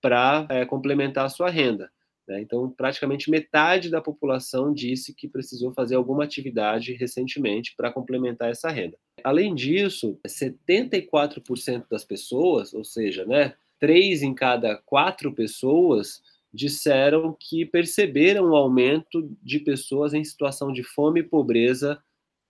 para 0.01 0.47
é, 0.49 0.65
complementar 0.65 1.25
a 1.25 1.29
sua 1.29 1.49
renda. 1.49 1.91
Né? 2.27 2.41
Então, 2.41 2.69
praticamente 2.69 3.29
metade 3.29 3.89
da 3.89 4.01
população 4.01 4.73
disse 4.73 5.13
que 5.13 5.27
precisou 5.27 5.73
fazer 5.73 5.95
alguma 5.95 6.23
atividade 6.23 6.93
recentemente 6.93 7.73
para 7.75 7.91
complementar 7.91 8.49
essa 8.49 8.69
renda. 8.69 8.97
Além 9.23 9.53
disso, 9.53 10.19
74% 10.25 11.85
das 11.89 12.05
pessoas, 12.05 12.73
ou 12.73 12.83
seja, 12.83 13.25
né, 13.25 13.53
três 13.79 14.21
em 14.21 14.33
cada 14.33 14.77
quatro 14.77 15.33
pessoas, 15.33 16.21
disseram 16.53 17.35
que 17.39 17.65
perceberam 17.65 18.45
o 18.45 18.51
um 18.51 18.55
aumento 18.55 19.29
de 19.41 19.59
pessoas 19.59 20.13
em 20.13 20.23
situação 20.23 20.71
de 20.71 20.83
fome 20.83 21.21
e 21.21 21.23
pobreza 21.23 22.01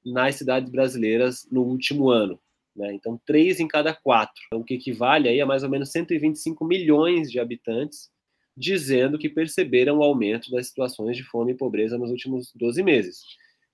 nas 0.04 0.36
cidades 0.36 0.72
brasileiras 0.72 1.48
no 1.52 1.62
último 1.62 2.10
ano. 2.10 2.40
Né? 2.76 2.94
Então, 2.94 3.20
três 3.26 3.60
em 3.60 3.68
cada 3.68 3.94
quatro, 3.94 4.42
o 4.54 4.64
que 4.64 4.76
equivale 4.76 5.28
aí 5.28 5.40
a 5.40 5.46
mais 5.46 5.64
ou 5.64 5.70
menos 5.70 5.92
125 5.92 6.66
milhões 6.66 7.30
de 7.30 7.40
habitantes 7.40 8.10
dizendo 8.56 9.18
que 9.18 9.30
perceberam 9.30 10.00
o 10.00 10.04
aumento 10.04 10.52
das 10.52 10.68
situações 10.68 11.16
de 11.16 11.24
fome 11.24 11.54
e 11.54 11.58
pobreza 11.58 11.98
nos 11.98 12.12
últimos 12.12 12.52
12 12.56 12.84
meses. 12.84 13.24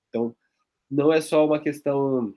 Então, 0.09 0.35
não 0.89 1.11
é 1.11 1.19
só 1.19 1.45
uma 1.45 1.59
questão 1.59 2.33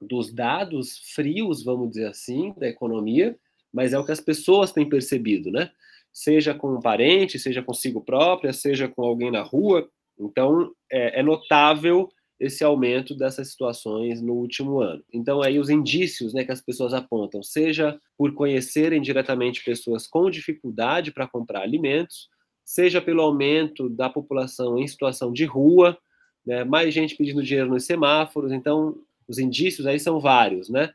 dos 0.00 0.32
dados 0.32 0.98
frios, 1.14 1.62
vamos 1.64 1.90
dizer 1.90 2.06
assim, 2.06 2.52
da 2.58 2.68
economia, 2.68 3.38
mas 3.72 3.92
é 3.92 3.98
o 3.98 4.04
que 4.04 4.12
as 4.12 4.20
pessoas 4.20 4.72
têm 4.72 4.88
percebido, 4.88 5.50
né? 5.50 5.70
Seja 6.16 6.54
com 6.54 6.74
um 6.76 6.80
parente, 6.80 7.38
seja 7.38 7.62
consigo 7.62 8.00
própria, 8.00 8.50
seja 8.50 8.88
com 8.88 9.04
alguém 9.04 9.30
na 9.30 9.42
rua. 9.42 9.86
Então, 10.18 10.72
é, 10.90 11.20
é 11.20 11.22
notável 11.22 12.08
esse 12.40 12.64
aumento 12.64 13.14
dessas 13.14 13.50
situações 13.50 14.22
no 14.22 14.32
último 14.32 14.80
ano. 14.80 15.04
Então, 15.12 15.42
aí 15.42 15.58
os 15.58 15.68
indícios 15.68 16.32
né, 16.32 16.42
que 16.42 16.50
as 16.50 16.62
pessoas 16.62 16.94
apontam, 16.94 17.42
seja 17.42 18.00
por 18.16 18.32
conhecerem 18.32 19.02
diretamente 19.02 19.62
pessoas 19.62 20.06
com 20.06 20.30
dificuldade 20.30 21.12
para 21.12 21.28
comprar 21.28 21.60
alimentos, 21.60 22.30
seja 22.64 23.02
pelo 23.02 23.20
aumento 23.20 23.86
da 23.86 24.08
população 24.08 24.78
em 24.78 24.88
situação 24.88 25.30
de 25.30 25.44
rua, 25.44 25.98
né, 26.46 26.64
mais 26.64 26.94
gente 26.94 27.14
pedindo 27.14 27.42
dinheiro 27.42 27.68
nos 27.68 27.84
semáforos. 27.84 28.52
Então, 28.52 28.96
os 29.28 29.38
indícios 29.38 29.86
aí 29.86 30.00
são 30.00 30.18
vários, 30.18 30.70
né? 30.70 30.94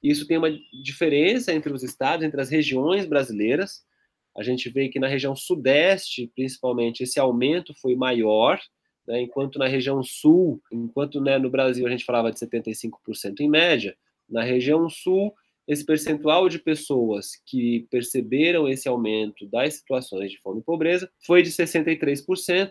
Isso 0.00 0.24
tem 0.24 0.38
uma 0.38 0.56
diferença 0.84 1.52
entre 1.52 1.72
os 1.72 1.82
estados, 1.82 2.24
entre 2.24 2.40
as 2.40 2.48
regiões 2.48 3.06
brasileiras. 3.06 3.82
A 4.36 4.42
gente 4.42 4.70
vê 4.70 4.88
que 4.88 4.98
na 4.98 5.08
região 5.08 5.36
sudeste, 5.36 6.30
principalmente, 6.34 7.02
esse 7.02 7.20
aumento 7.20 7.74
foi 7.74 7.94
maior, 7.94 8.60
né, 9.06 9.20
enquanto 9.20 9.58
na 9.58 9.66
região 9.66 10.02
sul, 10.02 10.60
enquanto 10.72 11.20
né, 11.20 11.38
no 11.38 11.50
Brasil 11.50 11.86
a 11.86 11.90
gente 11.90 12.04
falava 12.04 12.30
de 12.30 12.38
75% 12.38 13.40
em 13.40 13.48
média, 13.48 13.96
na 14.28 14.42
região 14.42 14.88
sul, 14.88 15.34
esse 15.66 15.84
percentual 15.84 16.48
de 16.48 16.58
pessoas 16.58 17.32
que 17.46 17.86
perceberam 17.90 18.68
esse 18.68 18.88
aumento 18.88 19.46
das 19.46 19.74
situações 19.74 20.30
de 20.30 20.40
fome 20.40 20.60
e 20.60 20.64
pobreza 20.64 21.10
foi 21.24 21.42
de 21.42 21.50
63%, 21.50 22.70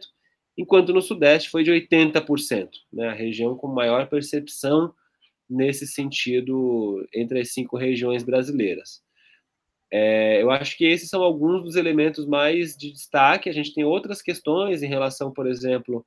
enquanto 0.57 0.93
no 0.93 1.01
Sudeste 1.01 1.49
foi 1.49 1.63
de 1.63 1.71
80%, 1.71 2.69
né, 2.91 3.09
a 3.09 3.13
região 3.13 3.55
com 3.55 3.67
maior 3.67 4.09
percepção 4.09 4.93
nesse 5.49 5.85
sentido 5.85 7.05
entre 7.13 7.39
as 7.41 7.53
cinco 7.53 7.77
regiões 7.77 8.23
brasileiras. 8.23 9.01
É, 9.91 10.41
eu 10.41 10.49
acho 10.49 10.77
que 10.77 10.85
esses 10.85 11.09
são 11.09 11.21
alguns 11.21 11.63
dos 11.63 11.75
elementos 11.75 12.25
mais 12.25 12.77
de 12.77 12.91
destaque. 12.91 13.49
A 13.49 13.53
gente 13.53 13.73
tem 13.73 13.83
outras 13.83 14.21
questões 14.21 14.81
em 14.81 14.87
relação, 14.87 15.31
por 15.31 15.45
exemplo, 15.45 16.05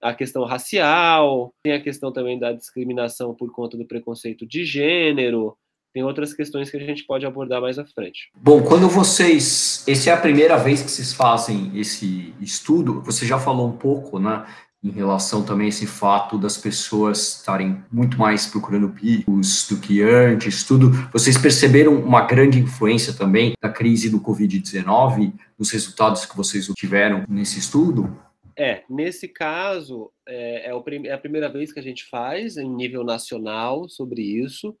a 0.00 0.14
questão 0.14 0.44
racial, 0.44 1.52
tem 1.64 1.72
a 1.72 1.80
questão 1.80 2.12
também 2.12 2.38
da 2.38 2.52
discriminação 2.52 3.34
por 3.34 3.50
conta 3.52 3.76
do 3.76 3.86
preconceito 3.86 4.46
de 4.46 4.64
gênero, 4.64 5.56
tem 5.94 6.02
outras 6.02 6.34
questões 6.34 6.70
que 6.70 6.76
a 6.76 6.80
gente 6.80 7.04
pode 7.04 7.24
abordar 7.24 7.60
mais 7.60 7.78
à 7.78 7.86
frente. 7.86 8.28
Bom, 8.36 8.62
quando 8.62 8.88
vocês, 8.88 9.84
essa 9.88 10.10
é 10.10 10.12
a 10.12 10.16
primeira 10.16 10.56
vez 10.56 10.82
que 10.82 10.90
vocês 10.90 11.12
fazem 11.12 11.70
esse 11.78 12.34
estudo, 12.40 13.00
você 13.00 13.24
já 13.24 13.38
falou 13.38 13.68
um 13.68 13.76
pouco, 13.76 14.18
né, 14.18 14.44
em 14.84 14.90
relação 14.90 15.42
também 15.42 15.64
a 15.64 15.68
esse 15.70 15.86
fato 15.86 16.36
das 16.36 16.58
pessoas 16.58 17.38
estarem 17.38 17.82
muito 17.90 18.18
mais 18.18 18.46
procurando 18.46 18.90
picos 18.90 19.66
do 19.66 19.80
que 19.80 20.02
antes, 20.02 20.62
tudo. 20.62 20.90
Vocês 21.10 21.38
perceberam 21.38 21.94
uma 21.94 22.20
grande 22.20 22.58
influência 22.58 23.14
também 23.14 23.54
da 23.62 23.70
crise 23.70 24.10
do 24.10 24.20
Covid-19 24.20 25.32
nos 25.58 25.70
resultados 25.70 26.26
que 26.26 26.36
vocês 26.36 26.66
tiveram 26.76 27.24
nesse 27.26 27.58
estudo? 27.58 28.14
É, 28.56 28.84
nesse 28.88 29.26
caso, 29.26 30.12
é, 30.28 30.70
é, 30.70 31.06
é, 31.06 31.12
a 31.12 31.18
primeira 31.18 31.48
vez 31.48 31.72
que 31.72 31.80
a 31.80 31.82
gente 31.82 32.04
faz 32.04 32.58
em 32.58 32.68
nível 32.68 33.02
nacional 33.02 33.88
sobre 33.88 34.22
isso, 34.22 34.76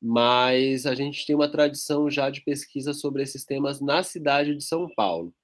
mas 0.00 0.86
a 0.86 0.94
gente 0.94 1.26
tem 1.26 1.34
uma 1.34 1.50
tradição 1.50 2.08
já 2.08 2.30
de 2.30 2.42
pesquisa 2.42 2.94
sobre 2.94 3.22
esses 3.22 3.44
temas 3.44 3.80
na 3.80 4.02
cidade 4.02 4.54
de 4.54 4.64
São 4.64 4.88
Paulo. 4.94 5.34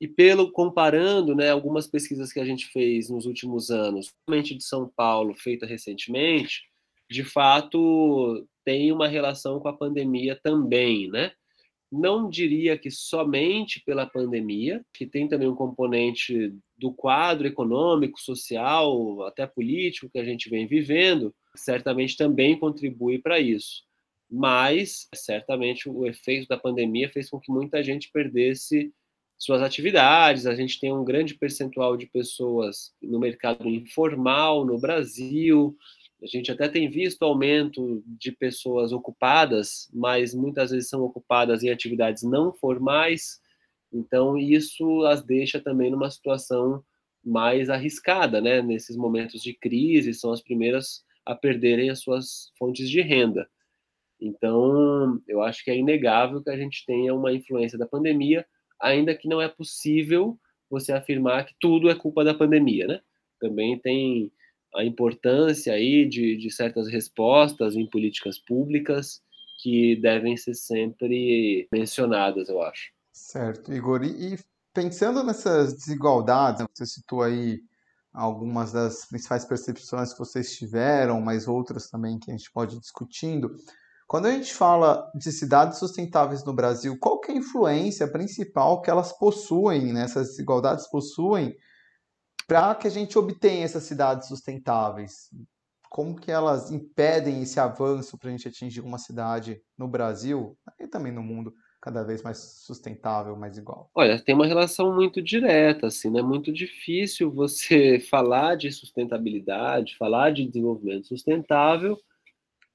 E 0.00 0.08
pelo 0.08 0.50
comparando, 0.50 1.34
né, 1.34 1.50
algumas 1.50 1.86
pesquisas 1.86 2.32
que 2.32 2.40
a 2.40 2.44
gente 2.44 2.66
fez 2.68 3.10
nos 3.10 3.26
últimos 3.26 3.70
anos, 3.70 4.10
principalmente 4.10 4.54
de 4.56 4.64
São 4.64 4.88
Paulo, 4.88 5.34
feita 5.34 5.66
recentemente, 5.66 6.62
de 7.10 7.22
fato 7.22 8.46
tem 8.64 8.92
uma 8.92 9.08
relação 9.08 9.60
com 9.60 9.68
a 9.68 9.76
pandemia 9.76 10.38
também, 10.42 11.08
né? 11.08 11.32
não 11.90 12.30
diria 12.30 12.78
que 12.78 12.90
somente 12.90 13.82
pela 13.84 14.06
pandemia, 14.06 14.84
que 14.94 15.04
tem 15.04 15.26
também 15.26 15.48
um 15.48 15.56
componente 15.56 16.54
do 16.78 16.92
quadro 16.92 17.48
econômico, 17.48 18.20
social, 18.20 19.24
até 19.24 19.46
político 19.46 20.08
que 20.08 20.18
a 20.18 20.24
gente 20.24 20.48
vem 20.48 20.66
vivendo, 20.66 21.34
certamente 21.56 22.16
também 22.16 22.56
contribui 22.56 23.18
para 23.18 23.40
isso. 23.40 23.82
Mas, 24.30 25.08
certamente, 25.12 25.88
o 25.88 26.06
efeito 26.06 26.46
da 26.46 26.56
pandemia 26.56 27.10
fez 27.10 27.28
com 27.28 27.40
que 27.40 27.50
muita 27.50 27.82
gente 27.82 28.08
perdesse 28.12 28.92
suas 29.40 29.62
atividades. 29.62 30.46
A 30.46 30.54
gente 30.54 30.78
tem 30.78 30.92
um 30.92 31.02
grande 31.02 31.34
percentual 31.34 31.96
de 31.96 32.06
pessoas 32.06 32.92
no 33.02 33.18
mercado 33.18 33.66
informal 33.66 34.64
no 34.64 34.78
Brasil, 34.78 35.74
a 36.22 36.26
gente 36.26 36.52
até 36.52 36.68
tem 36.68 36.90
visto 36.90 37.22
aumento 37.22 38.02
de 38.06 38.30
pessoas 38.30 38.92
ocupadas, 38.92 39.90
mas 39.92 40.34
muitas 40.34 40.70
vezes 40.70 40.90
são 40.90 41.02
ocupadas 41.02 41.62
em 41.62 41.70
atividades 41.70 42.22
não 42.22 42.52
formais, 42.52 43.40
então 43.90 44.36
isso 44.36 45.04
as 45.06 45.24
deixa 45.24 45.58
também 45.58 45.90
numa 45.90 46.10
situação 46.10 46.84
mais 47.24 47.70
arriscada, 47.70 48.40
né? 48.40 48.60
Nesses 48.60 48.96
momentos 48.96 49.42
de 49.42 49.54
crise, 49.54 50.12
são 50.12 50.30
as 50.30 50.42
primeiras 50.42 51.02
a 51.24 51.34
perderem 51.34 51.88
as 51.88 52.00
suas 52.00 52.52
fontes 52.58 52.88
de 52.88 53.00
renda. 53.00 53.48
Então, 54.20 55.20
eu 55.26 55.42
acho 55.42 55.64
que 55.64 55.70
é 55.70 55.76
inegável 55.76 56.42
que 56.42 56.50
a 56.50 56.56
gente 56.56 56.84
tenha 56.84 57.14
uma 57.14 57.32
influência 57.32 57.78
da 57.78 57.86
pandemia, 57.86 58.46
ainda 58.80 59.14
que 59.14 59.28
não 59.28 59.40
é 59.40 59.48
possível 59.48 60.38
você 60.70 60.92
afirmar 60.92 61.46
que 61.46 61.54
tudo 61.60 61.90
é 61.90 61.94
culpa 61.94 62.24
da 62.24 62.34
pandemia, 62.34 62.86
né? 62.86 63.00
Também 63.40 63.78
tem 63.78 64.32
a 64.74 64.84
importância 64.84 65.72
aí 65.72 66.08
de, 66.08 66.36
de 66.36 66.50
certas 66.50 66.88
respostas 66.88 67.74
em 67.74 67.88
políticas 67.88 68.38
públicas 68.38 69.20
que 69.62 69.96
devem 69.96 70.36
ser 70.36 70.54
sempre 70.54 71.68
mencionadas, 71.72 72.48
eu 72.48 72.62
acho. 72.62 72.90
Certo, 73.12 73.72
Igor. 73.72 74.04
E, 74.04 74.38
pensando 74.72 75.22
nessas 75.22 75.74
desigualdades, 75.74 76.64
você 76.72 76.86
citou 76.86 77.22
aí 77.22 77.60
algumas 78.12 78.72
das 78.72 79.06
principais 79.06 79.44
percepções 79.44 80.12
que 80.12 80.18
vocês 80.18 80.56
tiveram, 80.56 81.20
mas 81.20 81.46
outras 81.46 81.90
também 81.90 82.18
que 82.18 82.30
a 82.30 82.36
gente 82.36 82.50
pode 82.50 82.76
ir 82.76 82.80
discutindo. 82.80 83.54
Quando 84.10 84.26
a 84.26 84.32
gente 84.32 84.52
fala 84.52 85.08
de 85.14 85.30
cidades 85.30 85.78
sustentáveis 85.78 86.44
no 86.44 86.52
Brasil, 86.52 86.98
qual 86.98 87.20
é 87.28 87.30
a 87.30 87.36
influência 87.36 88.10
principal 88.10 88.82
que 88.82 88.90
elas 88.90 89.16
possuem, 89.16 89.92
né, 89.92 90.02
essas 90.02 90.30
desigualdades 90.30 90.90
possuem 90.90 91.54
para 92.44 92.74
que 92.74 92.88
a 92.88 92.90
gente 92.90 93.16
obtenha 93.16 93.64
essas 93.64 93.84
cidades 93.84 94.26
sustentáveis? 94.26 95.30
Como 95.88 96.16
que 96.16 96.28
elas 96.28 96.72
impedem 96.72 97.40
esse 97.40 97.60
avanço 97.60 98.18
para 98.18 98.30
a 98.30 98.32
gente 98.32 98.48
atingir 98.48 98.80
uma 98.80 98.98
cidade 98.98 99.62
no 99.78 99.86
Brasil 99.86 100.58
e 100.80 100.88
também 100.88 101.12
no 101.12 101.22
mundo 101.22 101.54
cada 101.80 102.02
vez 102.02 102.20
mais 102.20 102.38
sustentável, 102.66 103.36
mais 103.36 103.58
igual? 103.58 103.92
Olha, 103.94 104.20
tem 104.20 104.34
uma 104.34 104.46
relação 104.46 104.92
muito 104.92 105.22
direta, 105.22 105.86
assim, 105.86 106.10
né? 106.10 106.20
Muito 106.20 106.52
difícil 106.52 107.30
você 107.30 108.00
falar 108.10 108.56
de 108.56 108.72
sustentabilidade, 108.72 109.96
falar 109.96 110.32
de 110.32 110.48
desenvolvimento 110.48 111.06
sustentável 111.06 111.96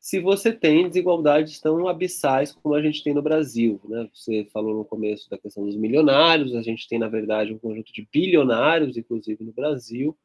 se 0.05 0.19
você 0.19 0.53
tem 0.53 0.87
desigualdades 0.87 1.59
tão 1.59 1.87
abissais 1.87 2.51
como 2.51 2.75
a 2.75 2.81
gente 2.81 3.03
tem 3.03 3.11
no 3.11 3.23
Brasil. 3.23 3.81
Né? 3.85 4.07
Você 4.13 4.47
falou 4.53 4.77
no 4.77 4.85
começo 4.85 5.27
da 5.27 5.35
questão 5.35 5.65
dos 5.65 5.75
milionários, 5.75 6.53
a 6.53 6.61
gente 6.61 6.87
tem, 6.87 6.99
na 6.99 7.07
verdade, 7.07 7.51
um 7.51 7.57
conjunto 7.57 7.91
de 7.91 8.07
bilionários, 8.13 8.97
inclusive 8.97 9.43
no 9.43 9.51
Brasil, 9.51 10.15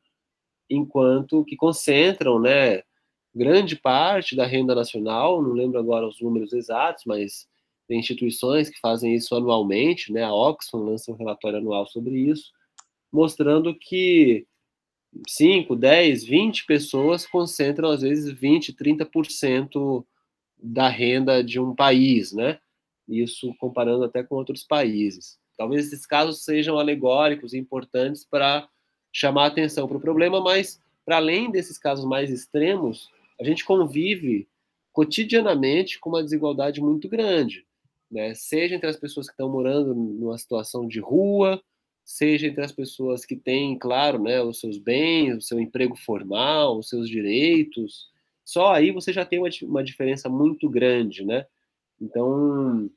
enquanto 0.69 1.47
que 1.47 1.57
concentram 1.57 2.39
né, 2.39 2.83
grande 3.35 3.75
parte 3.75 4.37
da 4.37 4.45
renda 4.45 4.75
nacional, 4.75 5.43
não 5.43 5.53
lembro 5.53 5.79
agora 5.79 6.07
os 6.07 6.21
números 6.21 6.53
exatos, 6.53 7.05
mas 7.07 7.49
tem 7.89 8.01
instituições 8.01 8.69
que 8.69 8.79
fazem 8.81 9.15
isso 9.15 9.35
anualmente, 9.35 10.13
né? 10.13 10.25
a 10.25 10.35
Oxfam 10.35 10.81
lança 10.81 11.11
um 11.11 11.17
relatório 11.17 11.57
anual 11.57 11.87
sobre 11.87 12.19
isso, 12.19 12.53
mostrando 13.11 13.75
que 13.75 14.47
5, 15.29 15.75
10, 15.77 16.25
20 16.25 16.67
pessoas 16.67 17.27
concentram, 17.27 17.91
às 17.91 18.03
vezes, 18.03 18.31
20, 18.31 18.73
30% 18.73 20.05
da 20.63 20.89
renda 20.89 21.43
de 21.43 21.59
um 21.59 21.75
país, 21.75 22.33
né? 22.33 22.59
Isso 23.09 23.55
comparando 23.59 24.05
até 24.05 24.23
com 24.23 24.37
outros 24.37 24.63
países. 24.63 25.39
Talvez 25.57 25.87
esses 25.87 26.07
casos 26.07 26.45
sejam 26.45 26.79
alegóricos 26.79 27.53
e 27.53 27.59
importantes 27.59 28.25
para 28.25 28.69
chamar 29.13 29.47
atenção 29.47 29.89
para 29.89 29.97
o 29.97 30.01
problema, 30.01 30.41
mas, 30.41 30.81
para 31.05 31.17
além 31.17 31.51
desses 31.51 31.77
casos 31.77 32.05
mais 32.05 32.31
extremos, 32.31 33.09
a 33.41 33.45
gente 33.45 33.65
convive 33.65 34.49
cotidianamente 34.93 35.99
com 35.99 36.11
uma 36.11 36.23
desigualdade 36.23 36.81
muito 36.81 37.09
grande, 37.09 37.67
né? 38.11 38.35
seja 38.35 38.75
entre 38.75 38.89
as 38.89 38.97
pessoas 38.97 39.27
que 39.27 39.33
estão 39.33 39.49
morando 39.49 39.95
numa 39.95 40.39
situação 40.39 40.87
de 40.87 41.01
rua, 41.01 41.61
seja 42.11 42.49
entre 42.49 42.65
as 42.65 42.73
pessoas 42.73 43.25
que 43.25 43.37
têm, 43.37 43.79
claro, 43.79 44.21
né, 44.21 44.43
os 44.43 44.59
seus 44.59 44.79
bens, 44.79 45.37
o 45.37 45.41
seu 45.41 45.61
emprego 45.61 45.95
formal, 45.95 46.77
os 46.77 46.89
seus 46.89 47.09
direitos, 47.09 48.11
só 48.45 48.73
aí 48.73 48.91
você 48.91 49.13
já 49.13 49.25
tem 49.25 49.39
uma, 49.39 49.49
uma 49.63 49.85
diferença 49.85 50.29
muito 50.29 50.69
grande, 50.69 51.25
né? 51.25 51.47
Então, 52.01 52.91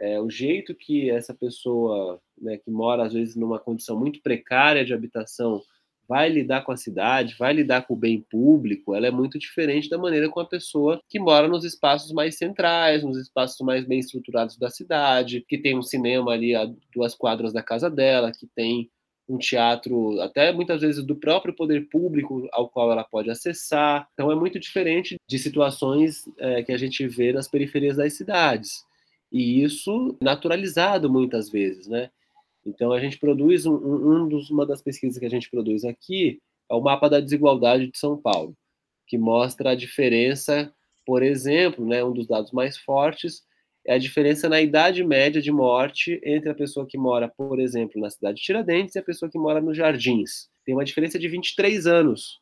é, 0.00 0.20
o 0.20 0.28
jeito 0.28 0.74
que 0.74 1.08
essa 1.08 1.32
pessoa 1.32 2.20
né, 2.36 2.56
que 2.58 2.68
mora, 2.68 3.04
às 3.06 3.12
vezes, 3.12 3.36
numa 3.36 3.60
condição 3.60 3.96
muito 3.96 4.20
precária 4.20 4.84
de 4.84 4.92
habitação, 4.92 5.62
vai 6.08 6.28
lidar 6.28 6.62
com 6.62 6.72
a 6.72 6.76
cidade, 6.76 7.36
vai 7.38 7.52
lidar 7.52 7.82
com 7.86 7.94
o 7.94 7.96
bem 7.96 8.24
público, 8.30 8.94
ela 8.94 9.06
é 9.06 9.10
muito 9.10 9.38
diferente 9.38 9.88
da 9.88 9.98
maneira 9.98 10.28
com 10.28 10.40
a 10.40 10.46
pessoa 10.46 11.00
que 11.08 11.18
mora 11.18 11.48
nos 11.48 11.64
espaços 11.64 12.12
mais 12.12 12.36
centrais, 12.36 13.02
nos 13.02 13.18
espaços 13.18 13.60
mais 13.64 13.84
bem 13.84 13.98
estruturados 13.98 14.56
da 14.56 14.70
cidade, 14.70 15.44
que 15.48 15.58
tem 15.58 15.76
um 15.76 15.82
cinema 15.82 16.32
ali 16.32 16.54
a 16.54 16.70
duas 16.94 17.14
quadras 17.14 17.52
da 17.52 17.62
casa 17.62 17.90
dela, 17.90 18.32
que 18.32 18.46
tem 18.54 18.90
um 19.28 19.38
teatro, 19.38 20.20
até 20.20 20.52
muitas 20.52 20.80
vezes 20.80 21.04
do 21.04 21.16
próprio 21.16 21.54
poder 21.54 21.88
público 21.88 22.48
ao 22.52 22.68
qual 22.68 22.92
ela 22.92 23.04
pode 23.04 23.28
acessar. 23.28 24.08
Então 24.12 24.30
é 24.30 24.36
muito 24.36 24.58
diferente 24.58 25.16
de 25.28 25.38
situações 25.38 26.24
é, 26.38 26.62
que 26.62 26.72
a 26.72 26.78
gente 26.78 27.06
vê 27.08 27.32
nas 27.32 27.48
periferias 27.48 27.96
das 27.96 28.12
cidades. 28.12 28.84
E 29.32 29.62
isso 29.62 30.16
naturalizado 30.20 31.10
muitas 31.10 31.50
vezes, 31.50 31.88
né? 31.88 32.10
Então, 32.66 32.92
a 32.92 33.00
gente 33.00 33.18
produz, 33.18 33.64
um, 33.64 33.74
um 33.74 34.28
dos, 34.28 34.50
uma 34.50 34.66
das 34.66 34.82
pesquisas 34.82 35.18
que 35.18 35.26
a 35.26 35.30
gente 35.30 35.48
produz 35.50 35.84
aqui 35.84 36.40
é 36.70 36.74
o 36.74 36.80
mapa 36.80 37.08
da 37.08 37.20
desigualdade 37.20 37.90
de 37.90 37.96
São 37.96 38.16
Paulo, 38.16 38.54
que 39.06 39.16
mostra 39.16 39.70
a 39.70 39.74
diferença, 39.74 40.72
por 41.04 41.22
exemplo, 41.22 41.86
né, 41.86 42.02
um 42.04 42.12
dos 42.12 42.26
dados 42.26 42.50
mais 42.52 42.76
fortes 42.76 43.44
é 43.86 43.94
a 43.94 43.98
diferença 43.98 44.48
na 44.48 44.60
idade 44.60 45.04
média 45.04 45.40
de 45.40 45.52
morte 45.52 46.20
entre 46.24 46.50
a 46.50 46.54
pessoa 46.54 46.84
que 46.84 46.98
mora, 46.98 47.28
por 47.28 47.60
exemplo, 47.60 48.00
na 48.00 48.10
cidade 48.10 48.38
de 48.38 48.42
Tiradentes 48.42 48.96
e 48.96 48.98
a 48.98 49.02
pessoa 49.02 49.30
que 49.30 49.38
mora 49.38 49.60
nos 49.60 49.76
Jardins. 49.76 50.48
Tem 50.64 50.74
uma 50.74 50.84
diferença 50.84 51.18
de 51.20 51.28
23 51.28 51.86
anos 51.86 52.40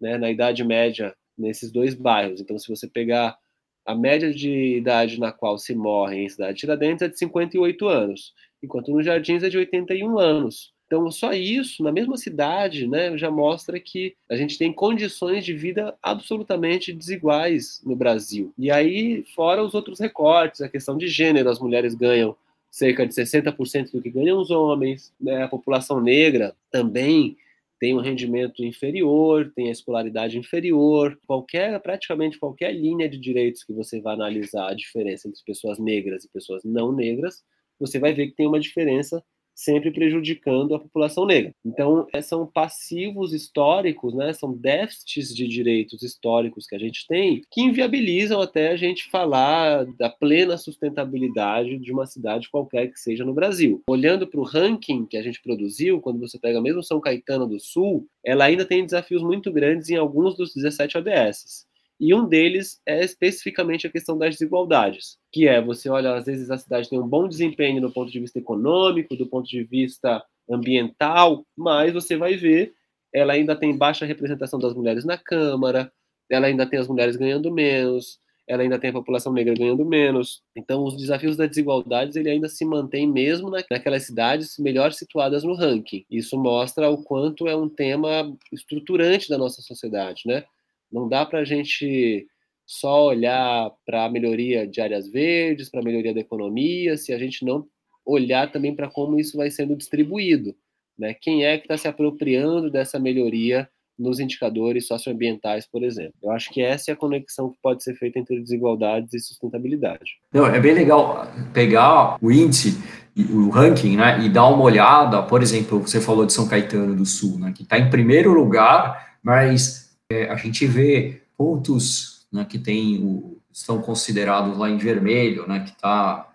né, 0.00 0.16
na 0.16 0.30
idade 0.30 0.64
média 0.64 1.14
nesses 1.36 1.70
dois 1.70 1.94
bairros. 1.94 2.40
Então, 2.40 2.58
se 2.58 2.66
você 2.66 2.88
pegar 2.88 3.36
a 3.84 3.94
média 3.94 4.32
de 4.32 4.78
idade 4.78 5.20
na 5.20 5.30
qual 5.30 5.58
se 5.58 5.74
morre 5.74 6.16
em 6.16 6.28
cidade 6.30 6.54
de 6.54 6.60
Tiradentes 6.60 7.02
é 7.02 7.08
de 7.08 7.18
58 7.18 7.86
anos 7.86 8.32
enquanto 8.66 8.92
nos 8.92 9.04
Jardins 9.04 9.42
é 9.42 9.48
de 9.48 9.56
81 9.56 10.18
anos. 10.18 10.74
Então, 10.86 11.10
só 11.10 11.32
isso, 11.32 11.82
na 11.82 11.90
mesma 11.90 12.16
cidade, 12.16 12.86
né, 12.86 13.16
já 13.18 13.28
mostra 13.28 13.80
que 13.80 14.14
a 14.30 14.36
gente 14.36 14.56
tem 14.56 14.72
condições 14.72 15.44
de 15.44 15.52
vida 15.52 15.96
absolutamente 16.00 16.92
desiguais 16.92 17.82
no 17.84 17.96
Brasil. 17.96 18.52
E 18.56 18.70
aí, 18.70 19.24
fora 19.34 19.64
os 19.64 19.74
outros 19.74 19.98
recortes, 19.98 20.60
a 20.60 20.68
questão 20.68 20.96
de 20.96 21.08
gênero, 21.08 21.48
as 21.48 21.58
mulheres 21.58 21.94
ganham 21.94 22.36
cerca 22.70 23.06
de 23.06 23.14
60% 23.14 23.90
do 23.90 24.02
que 24.02 24.10
ganham 24.10 24.38
os 24.38 24.50
homens, 24.50 25.12
né, 25.20 25.42
a 25.42 25.48
população 25.48 26.00
negra 26.00 26.54
também 26.70 27.36
tem 27.78 27.94
um 27.94 28.00
rendimento 28.00 28.64
inferior, 28.64 29.52
tem 29.54 29.68
a 29.68 29.72
escolaridade 29.72 30.38
inferior, 30.38 31.18
qualquer, 31.26 31.78
praticamente 31.80 32.38
qualquer 32.38 32.72
linha 32.72 33.08
de 33.08 33.18
direitos 33.18 33.64
que 33.64 33.72
você 33.72 34.00
vá 34.00 34.12
analisar 34.12 34.70
a 34.70 34.74
diferença 34.74 35.28
entre 35.28 35.42
pessoas 35.44 35.78
negras 35.78 36.24
e 36.24 36.28
pessoas 36.28 36.62
não 36.64 36.92
negras, 36.92 37.44
você 37.78 37.98
vai 37.98 38.12
ver 38.12 38.28
que 38.28 38.36
tem 38.36 38.46
uma 38.46 38.60
diferença 38.60 39.22
sempre 39.56 39.90
prejudicando 39.90 40.74
a 40.74 40.78
população 40.78 41.24
negra. 41.24 41.50
Então, 41.64 42.06
é, 42.12 42.20
são 42.20 42.46
passivos 42.46 43.32
históricos, 43.32 44.14
né? 44.14 44.34
são 44.34 44.52
déficits 44.52 45.34
de 45.34 45.48
direitos 45.48 46.02
históricos 46.02 46.66
que 46.66 46.76
a 46.76 46.78
gente 46.78 47.06
tem 47.08 47.40
que 47.50 47.62
inviabilizam 47.62 48.40
até 48.40 48.68
a 48.68 48.76
gente 48.76 49.08
falar 49.10 49.86
da 49.98 50.10
plena 50.10 50.58
sustentabilidade 50.58 51.78
de 51.78 51.90
uma 51.90 52.04
cidade 52.04 52.50
qualquer 52.50 52.88
que 52.88 53.00
seja 53.00 53.24
no 53.24 53.32
Brasil. 53.32 53.82
Olhando 53.88 54.26
para 54.26 54.40
o 54.40 54.44
ranking 54.44 55.06
que 55.06 55.16
a 55.16 55.22
gente 55.22 55.40
produziu, 55.40 56.00
quando 56.02 56.20
você 56.20 56.38
pega 56.38 56.60
mesmo 56.60 56.82
São 56.82 57.00
Caetano 57.00 57.46
do 57.46 57.58
Sul, 57.58 58.06
ela 58.22 58.44
ainda 58.44 58.66
tem 58.66 58.84
desafios 58.84 59.22
muito 59.22 59.50
grandes 59.50 59.88
em 59.88 59.96
alguns 59.96 60.36
dos 60.36 60.52
17 60.54 60.98
ODSs. 60.98 61.66
E 61.98 62.14
um 62.14 62.26
deles 62.26 62.80
é 62.86 63.02
especificamente 63.02 63.86
a 63.86 63.90
questão 63.90 64.18
das 64.18 64.34
desigualdades, 64.34 65.18
que 65.32 65.48
é 65.48 65.60
você 65.62 65.88
olha, 65.88 66.14
às 66.14 66.26
vezes 66.26 66.50
a 66.50 66.58
cidade 66.58 66.90
tem 66.90 67.00
um 67.00 67.08
bom 67.08 67.26
desempenho 67.26 67.80
do 67.80 67.90
ponto 67.90 68.10
de 68.10 68.20
vista 68.20 68.38
econômico, 68.38 69.16
do 69.16 69.26
ponto 69.26 69.48
de 69.48 69.64
vista 69.64 70.22
ambiental, 70.48 71.44
mas 71.56 71.92
você 71.92 72.16
vai 72.16 72.36
ver, 72.36 72.74
ela 73.12 73.32
ainda 73.32 73.56
tem 73.56 73.76
baixa 73.76 74.04
representação 74.04 74.58
das 74.58 74.74
mulheres 74.74 75.04
na 75.04 75.16
Câmara, 75.16 75.90
ela 76.30 76.46
ainda 76.46 76.66
tem 76.66 76.78
as 76.78 76.88
mulheres 76.88 77.16
ganhando 77.16 77.50
menos, 77.52 78.18
ela 78.46 78.62
ainda 78.62 78.78
tem 78.78 78.90
a 78.90 78.92
população 78.92 79.32
negra 79.32 79.54
ganhando 79.54 79.84
menos. 79.84 80.42
Então, 80.54 80.84
os 80.84 80.96
desafios 80.96 81.36
da 81.36 81.46
desigualdade 81.46 82.18
ele 82.18 82.30
ainda 82.30 82.48
se 82.48 82.64
mantém 82.64 83.06
mesmo 83.10 83.50
naquelas 83.50 84.04
cidades 84.04 84.56
melhor 84.58 84.92
situadas 84.92 85.42
no 85.42 85.54
ranking. 85.54 86.04
Isso 86.10 86.38
mostra 86.38 86.88
o 86.88 87.02
quanto 87.02 87.48
é 87.48 87.56
um 87.56 87.68
tema 87.68 88.32
estruturante 88.52 89.28
da 89.28 89.36
nossa 89.36 89.62
sociedade, 89.62 90.22
né? 90.26 90.44
Não 90.90 91.08
dá 91.08 91.24
para 91.24 91.40
a 91.40 91.44
gente 91.44 92.26
só 92.66 93.06
olhar 93.06 93.70
para 93.84 94.04
a 94.04 94.10
melhoria 94.10 94.66
de 94.66 94.80
áreas 94.80 95.08
verdes, 95.08 95.70
para 95.70 95.80
a 95.80 95.84
melhoria 95.84 96.12
da 96.12 96.20
economia, 96.20 96.96
se 96.96 97.12
a 97.12 97.18
gente 97.18 97.44
não 97.44 97.66
olhar 98.04 98.50
também 98.50 98.74
para 98.74 98.90
como 98.90 99.18
isso 99.18 99.36
vai 99.36 99.50
sendo 99.50 99.76
distribuído. 99.76 100.54
Né? 100.98 101.14
Quem 101.14 101.44
é 101.44 101.58
que 101.58 101.64
está 101.64 101.76
se 101.76 101.88
apropriando 101.88 102.70
dessa 102.70 102.98
melhoria 102.98 103.68
nos 103.98 104.20
indicadores 104.20 104.86
socioambientais, 104.86 105.66
por 105.66 105.82
exemplo. 105.82 106.14
Eu 106.22 106.30
acho 106.30 106.50
que 106.50 106.60
essa 106.60 106.90
é 106.90 106.94
a 106.94 106.96
conexão 106.96 107.50
que 107.50 107.56
pode 107.62 107.82
ser 107.82 107.94
feita 107.94 108.18
entre 108.18 108.38
desigualdades 108.40 109.14
e 109.14 109.20
sustentabilidade. 109.20 110.18
Não, 110.32 110.46
é 110.46 110.60
bem 110.60 110.74
legal 110.74 111.26
pegar 111.54 112.18
o 112.20 112.30
índice, 112.30 112.78
o 113.16 113.48
ranking, 113.48 113.96
né, 113.96 114.20
e 114.22 114.28
dar 114.28 114.48
uma 114.48 114.62
olhada, 114.62 115.22
por 115.22 115.42
exemplo, 115.42 115.80
você 115.80 116.00
falou 116.00 116.26
de 116.26 116.32
São 116.32 116.46
Caetano 116.46 116.94
do 116.94 117.06
Sul, 117.06 117.38
né, 117.38 117.54
que 117.56 117.62
está 117.62 117.78
em 117.78 117.88
primeiro 117.88 118.34
lugar, 118.34 119.16
mas 119.22 119.85
é, 120.10 120.30
a 120.30 120.36
gente 120.36 120.66
vê 120.66 121.22
pontos 121.36 122.26
né, 122.32 122.44
que 122.44 122.58
tem 122.58 123.02
o, 123.02 123.40
estão 123.52 123.80
considerados 123.80 124.56
lá 124.56 124.68
em 124.68 124.78
vermelho, 124.78 125.46
né, 125.46 125.60
que 125.60 125.70
está 125.70 126.28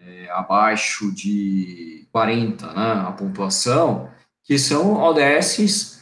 é, 0.00 0.30
abaixo 0.30 1.12
de 1.14 2.06
40, 2.10 2.66
né, 2.66 2.92
a 3.06 3.12
pontuação, 3.12 4.10
que 4.42 4.58
são 4.58 4.94
ODSs 4.94 5.98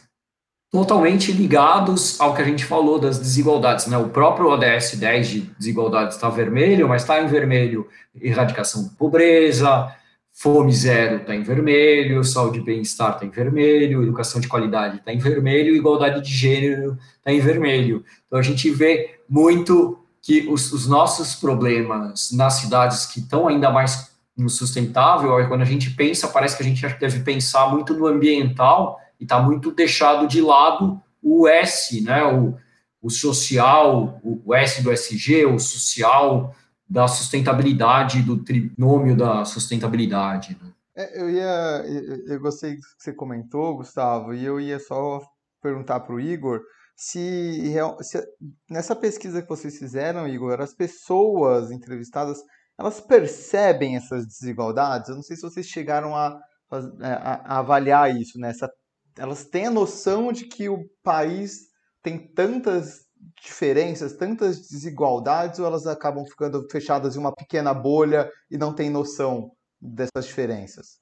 totalmente 0.70 1.32
ligados 1.32 2.20
ao 2.20 2.34
que 2.34 2.42
a 2.42 2.44
gente 2.44 2.64
falou 2.64 2.98
das 2.98 3.18
desigualdades. 3.18 3.86
Né? 3.86 3.96
O 3.96 4.10
próprio 4.10 4.48
ODS 4.48 4.96
10 4.96 5.28
de 5.28 5.40
desigualdades 5.58 6.16
está 6.16 6.28
vermelho, 6.28 6.88
mas 6.88 7.02
está 7.02 7.20
em 7.20 7.26
vermelho 7.26 7.88
erradicação 8.14 8.84
da 8.84 8.90
pobreza, 8.90 9.92
Fome 10.38 10.70
zero 10.70 11.16
está 11.16 11.34
em 11.34 11.42
vermelho, 11.42 12.22
saúde 12.22 12.58
e 12.58 12.62
bem-estar 12.62 13.14
está 13.14 13.24
em 13.24 13.30
vermelho, 13.30 14.02
educação 14.02 14.38
de 14.38 14.46
qualidade 14.46 14.98
está 14.98 15.10
em 15.10 15.18
vermelho, 15.18 15.74
igualdade 15.74 16.20
de 16.20 16.30
gênero 16.30 16.98
está 17.16 17.32
em 17.32 17.40
vermelho. 17.40 18.04
Então 18.26 18.38
a 18.38 18.42
gente 18.42 18.68
vê 18.70 19.18
muito 19.26 19.98
que 20.20 20.46
os, 20.46 20.70
os 20.74 20.86
nossos 20.86 21.34
problemas 21.34 22.32
nas 22.32 22.54
cidades 22.54 23.06
que 23.06 23.20
estão 23.20 23.48
ainda 23.48 23.70
mais 23.70 24.10
no 24.36 24.50
sustentável, 24.50 25.30
quando 25.48 25.62
a 25.62 25.64
gente 25.64 25.92
pensa, 25.92 26.28
parece 26.28 26.54
que 26.54 26.62
a 26.62 26.66
gente 26.66 26.86
deve 27.00 27.20
pensar 27.20 27.70
muito 27.70 27.94
no 27.94 28.06
ambiental 28.06 29.00
e 29.18 29.22
está 29.22 29.40
muito 29.40 29.70
deixado 29.70 30.28
de 30.28 30.42
lado 30.42 31.00
o 31.22 31.48
S, 31.48 32.02
né? 32.02 32.22
O, 32.24 32.54
o 33.00 33.08
social, 33.08 34.20
o 34.22 34.54
S 34.54 34.82
do 34.82 34.92
SG, 34.92 35.46
o 35.46 35.58
social, 35.58 36.54
da 36.88 37.08
sustentabilidade, 37.08 38.22
do 38.22 38.42
trinômio 38.42 39.16
da 39.16 39.44
sustentabilidade. 39.44 40.56
Né? 40.62 40.72
É, 40.96 41.20
eu 41.20 41.28
ia, 41.28 41.84
eu 42.28 42.40
gostei 42.40 42.74
do 42.74 42.80
que 42.80 42.86
você 42.98 43.12
comentou, 43.12 43.76
Gustavo, 43.76 44.32
e 44.32 44.44
eu 44.44 44.60
ia 44.60 44.78
só 44.78 45.20
perguntar 45.60 46.00
para 46.00 46.14
o 46.14 46.20
Igor 46.20 46.60
se, 46.96 47.74
se, 48.00 48.26
nessa 48.70 48.96
pesquisa 48.96 49.42
que 49.42 49.48
vocês 49.48 49.78
fizeram, 49.78 50.26
Igor, 50.26 50.60
as 50.60 50.74
pessoas 50.74 51.70
entrevistadas, 51.70 52.38
elas 52.78 53.00
percebem 53.00 53.96
essas 53.96 54.26
desigualdades? 54.26 55.10
Eu 55.10 55.16
não 55.16 55.22
sei 55.22 55.36
se 55.36 55.42
vocês 55.42 55.66
chegaram 55.66 56.16
a, 56.16 56.40
a, 56.70 57.54
a 57.54 57.58
avaliar 57.58 58.16
isso, 58.16 58.38
né? 58.38 58.48
Essa, 58.48 58.70
elas 59.18 59.44
têm 59.44 59.66
a 59.66 59.70
noção 59.70 60.32
de 60.32 60.46
que 60.46 60.70
o 60.70 60.88
país 61.02 61.66
tem 62.02 62.32
tantas 62.32 63.05
diferenças, 63.42 64.16
tantas 64.16 64.68
desigualdades, 64.68 65.58
ou 65.58 65.66
elas 65.66 65.86
acabam 65.86 66.24
ficando 66.26 66.66
fechadas 66.70 67.16
em 67.16 67.18
uma 67.18 67.34
pequena 67.34 67.72
bolha 67.74 68.30
e 68.50 68.56
não 68.56 68.74
têm 68.74 68.90
noção 68.90 69.52
dessas 69.80 70.26
diferenças? 70.26 71.00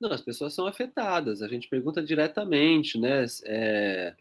Não, 0.00 0.12
as 0.12 0.20
pessoas 0.20 0.54
são 0.54 0.66
afetadas. 0.66 1.42
A 1.42 1.48
gente 1.48 1.68
pergunta 1.68 2.02
diretamente, 2.02 2.98
né? 2.98 3.24
É, 3.44 4.14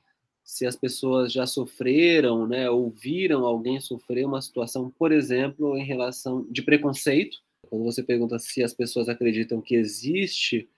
se 0.44 0.66
as 0.66 0.76
pessoas 0.76 1.32
já 1.32 1.46
sofreram, 1.46 2.48
né? 2.48 2.70
Ouviram 2.70 3.46
alguém 3.46 3.80
sofrer 3.80 4.26
uma 4.26 4.42
situação, 4.42 4.90
por 4.92 5.12
exemplo, 5.12 5.78
em 5.78 5.84
relação 5.84 6.46
de 6.50 6.62
preconceito. 6.62 7.38
Quando 7.70 7.84
você 7.84 8.04
pergunta 8.04 8.38
se 8.40 8.64
as 8.64 8.74
pessoas 8.74 9.10
acreditam 9.10 9.62
que 9.62 9.76
existe 9.76 10.70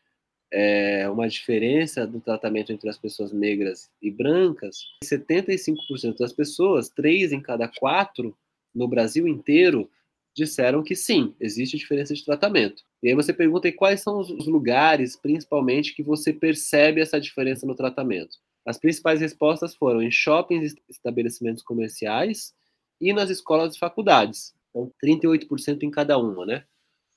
é, 0.51 1.09
uma 1.09 1.27
diferença 1.27 2.05
do 2.05 2.19
tratamento 2.19 2.71
entre 2.71 2.89
as 2.89 2.97
pessoas 2.97 3.31
negras 3.31 3.89
e 4.01 4.11
brancas, 4.11 4.85
75% 5.03 6.17
das 6.17 6.33
pessoas, 6.33 6.89
três 6.89 7.31
em 7.31 7.41
cada 7.41 7.67
quatro 7.67 8.35
no 8.73 8.87
Brasil 8.87 9.27
inteiro, 9.27 9.89
disseram 10.35 10.83
que 10.83 10.95
sim, 10.95 11.33
existe 11.39 11.77
diferença 11.77 12.13
de 12.13 12.23
tratamento. 12.23 12.83
E 13.01 13.09
aí 13.09 13.15
você 13.15 13.33
pergunta 13.33 13.71
quais 13.71 14.01
são 14.01 14.19
os 14.19 14.47
lugares, 14.47 15.15
principalmente, 15.15 15.95
que 15.95 16.03
você 16.03 16.33
percebe 16.33 16.99
essa 16.99 17.19
diferença 17.19 17.65
no 17.65 17.75
tratamento. 17.75 18.37
As 18.65 18.77
principais 18.77 19.21
respostas 19.21 19.75
foram 19.75 20.01
em 20.01 20.11
shoppings 20.11 20.73
e 20.73 20.81
estabelecimentos 20.89 21.63
comerciais 21.63 22.53
e 22.99 23.13
nas 23.13 23.29
escolas 23.29 23.75
e 23.75 23.79
faculdades. 23.79 24.53
Então, 24.69 24.91
38% 25.03 25.83
em 25.83 25.91
cada 25.91 26.17
uma, 26.17 26.45
né? 26.45 26.65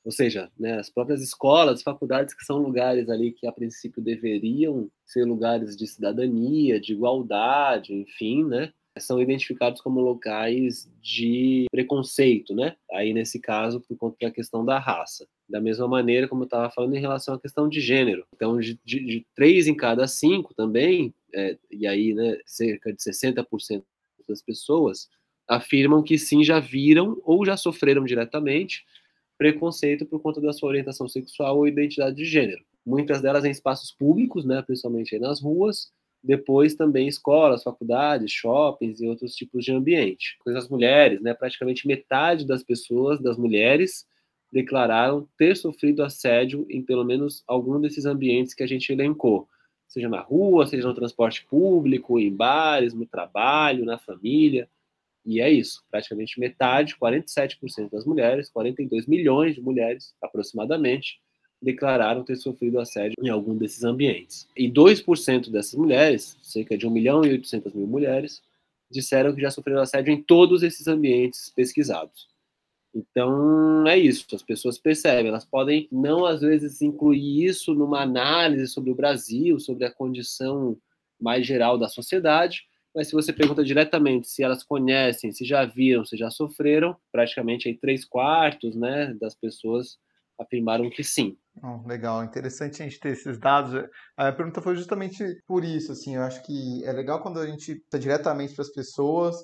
Ou 0.08 0.12
seja, 0.12 0.50
né, 0.58 0.78
as 0.78 0.88
próprias 0.88 1.20
escolas, 1.20 1.82
faculdades, 1.82 2.32
que 2.32 2.42
são 2.42 2.56
lugares 2.56 3.10
ali 3.10 3.30
que 3.30 3.46
a 3.46 3.52
princípio 3.52 4.00
deveriam 4.00 4.90
ser 5.04 5.26
lugares 5.26 5.76
de 5.76 5.86
cidadania, 5.86 6.80
de 6.80 6.94
igualdade, 6.94 7.92
enfim, 7.92 8.42
né? 8.42 8.72
são 8.98 9.20
identificados 9.20 9.82
como 9.82 10.00
locais 10.00 10.90
de 11.02 11.66
preconceito, 11.70 12.54
né? 12.54 12.74
Aí, 12.90 13.12
nesse 13.12 13.38
caso, 13.38 13.82
por 13.82 13.98
conta 13.98 14.16
da 14.22 14.30
questão 14.30 14.64
da 14.64 14.78
raça. 14.78 15.28
Da 15.46 15.60
mesma 15.60 15.86
maneira, 15.86 16.26
como 16.26 16.42
eu 16.42 16.46
estava 16.46 16.70
falando, 16.70 16.96
em 16.96 17.00
relação 17.00 17.34
à 17.34 17.38
questão 17.38 17.68
de 17.68 17.78
gênero. 17.78 18.26
Então, 18.34 18.58
de, 18.58 18.80
de, 18.82 19.04
de 19.04 19.26
três 19.36 19.66
em 19.66 19.74
cada 19.74 20.08
cinco 20.08 20.54
também, 20.54 21.14
é, 21.34 21.58
e 21.70 21.86
aí, 21.86 22.14
né, 22.14 22.38
cerca 22.46 22.90
de 22.90 22.98
60% 22.98 23.84
das 24.26 24.40
pessoas 24.40 25.06
afirmam 25.46 26.02
que 26.02 26.16
sim, 26.16 26.42
já 26.42 26.58
viram 26.58 27.20
ou 27.24 27.44
já 27.44 27.58
sofreram 27.58 28.04
diretamente 28.04 28.86
preconceito 29.38 30.04
por 30.04 30.20
conta 30.20 30.40
da 30.40 30.52
sua 30.52 30.68
orientação 30.68 31.08
sexual 31.08 31.56
ou 31.56 31.68
identidade 31.68 32.16
de 32.16 32.24
gênero. 32.24 32.62
Muitas 32.84 33.22
delas 33.22 33.44
em 33.44 33.50
espaços 33.50 33.92
públicos, 33.92 34.44
né, 34.44 34.60
principalmente 34.62 35.18
nas 35.18 35.40
ruas, 35.40 35.92
depois 36.22 36.74
também 36.74 37.06
escolas, 37.06 37.62
faculdades, 37.62 38.32
shoppings 38.32 39.00
e 39.00 39.06
outros 39.06 39.34
tipos 39.34 39.64
de 39.64 39.72
ambiente. 39.72 40.36
As 40.48 40.68
mulheres, 40.68 41.20
né, 41.20 41.32
praticamente 41.32 41.86
metade 41.86 42.44
das 42.46 42.64
pessoas, 42.64 43.20
das 43.20 43.36
mulheres, 43.38 44.04
declararam 44.52 45.28
ter 45.38 45.56
sofrido 45.56 46.02
assédio 46.02 46.66
em 46.68 46.82
pelo 46.82 47.04
menos 47.04 47.44
algum 47.46 47.80
desses 47.80 48.04
ambientes 48.04 48.54
que 48.54 48.62
a 48.62 48.66
gente 48.66 48.92
elencou, 48.92 49.46
seja 49.86 50.08
na 50.08 50.20
rua, 50.20 50.66
seja 50.66 50.88
no 50.88 50.94
transporte 50.94 51.46
público, 51.46 52.18
em 52.18 52.34
bares, 52.34 52.92
no 52.94 53.06
trabalho, 53.06 53.84
na 53.84 53.98
família. 53.98 54.68
E 55.28 55.42
é 55.42 55.50
isso, 55.50 55.84
praticamente 55.90 56.40
metade, 56.40 56.96
47% 56.96 57.90
das 57.90 58.06
mulheres, 58.06 58.48
42 58.48 59.06
milhões 59.06 59.54
de 59.54 59.60
mulheres 59.60 60.14
aproximadamente, 60.22 61.20
declararam 61.60 62.24
ter 62.24 62.36
sofrido 62.36 62.80
assédio 62.80 63.14
em 63.22 63.28
algum 63.28 63.54
desses 63.54 63.84
ambientes. 63.84 64.48
E 64.56 64.70
2% 64.70 65.50
dessas 65.50 65.74
mulheres, 65.74 66.38
cerca 66.42 66.78
de 66.78 66.86
1 66.86 66.90
milhão 66.90 67.22
e 67.26 67.32
800 67.32 67.74
mil 67.74 67.86
mulheres, 67.86 68.40
disseram 68.90 69.34
que 69.34 69.42
já 69.42 69.50
sofreram 69.50 69.82
assédio 69.82 70.14
em 70.14 70.22
todos 70.22 70.62
esses 70.62 70.88
ambientes 70.88 71.52
pesquisados. 71.54 72.26
Então, 72.94 73.86
é 73.86 73.98
isso, 73.98 74.34
as 74.34 74.42
pessoas 74.42 74.78
percebem, 74.78 75.28
elas 75.28 75.44
podem 75.44 75.86
não, 75.92 76.24
às 76.24 76.40
vezes, 76.40 76.80
incluir 76.80 77.44
isso 77.44 77.74
numa 77.74 78.00
análise 78.00 78.66
sobre 78.66 78.90
o 78.90 78.94
Brasil, 78.94 79.60
sobre 79.60 79.84
a 79.84 79.92
condição 79.92 80.74
mais 81.20 81.46
geral 81.46 81.76
da 81.76 81.86
sociedade, 81.86 82.66
mas 82.94 83.08
se 83.08 83.12
você 83.12 83.32
pergunta 83.32 83.64
diretamente 83.64 84.28
se 84.28 84.42
elas 84.42 84.62
conhecem, 84.62 85.32
se 85.32 85.44
já 85.44 85.64
viram, 85.64 86.04
se 86.04 86.16
já 86.16 86.30
sofreram, 86.30 86.96
praticamente 87.12 87.68
aí 87.68 87.76
três 87.76 88.04
quartos 88.04 88.76
né, 88.76 89.14
das 89.20 89.34
pessoas 89.34 89.98
afirmaram 90.38 90.88
que 90.88 91.02
sim. 91.02 91.36
Oh, 91.62 91.86
legal, 91.86 92.22
interessante 92.22 92.80
a 92.80 92.84
gente 92.86 93.00
ter 93.00 93.10
esses 93.10 93.38
dados. 93.38 93.88
A 94.16 94.32
pergunta 94.32 94.62
foi 94.62 94.76
justamente 94.76 95.24
por 95.46 95.64
isso, 95.64 95.90
assim, 95.90 96.14
eu 96.14 96.22
acho 96.22 96.42
que 96.44 96.84
é 96.84 96.92
legal 96.92 97.20
quando 97.20 97.40
a 97.40 97.46
gente 97.46 97.72
está 97.72 97.98
diretamente 97.98 98.54
para 98.54 98.62
as 98.62 98.72
pessoas, 98.72 99.36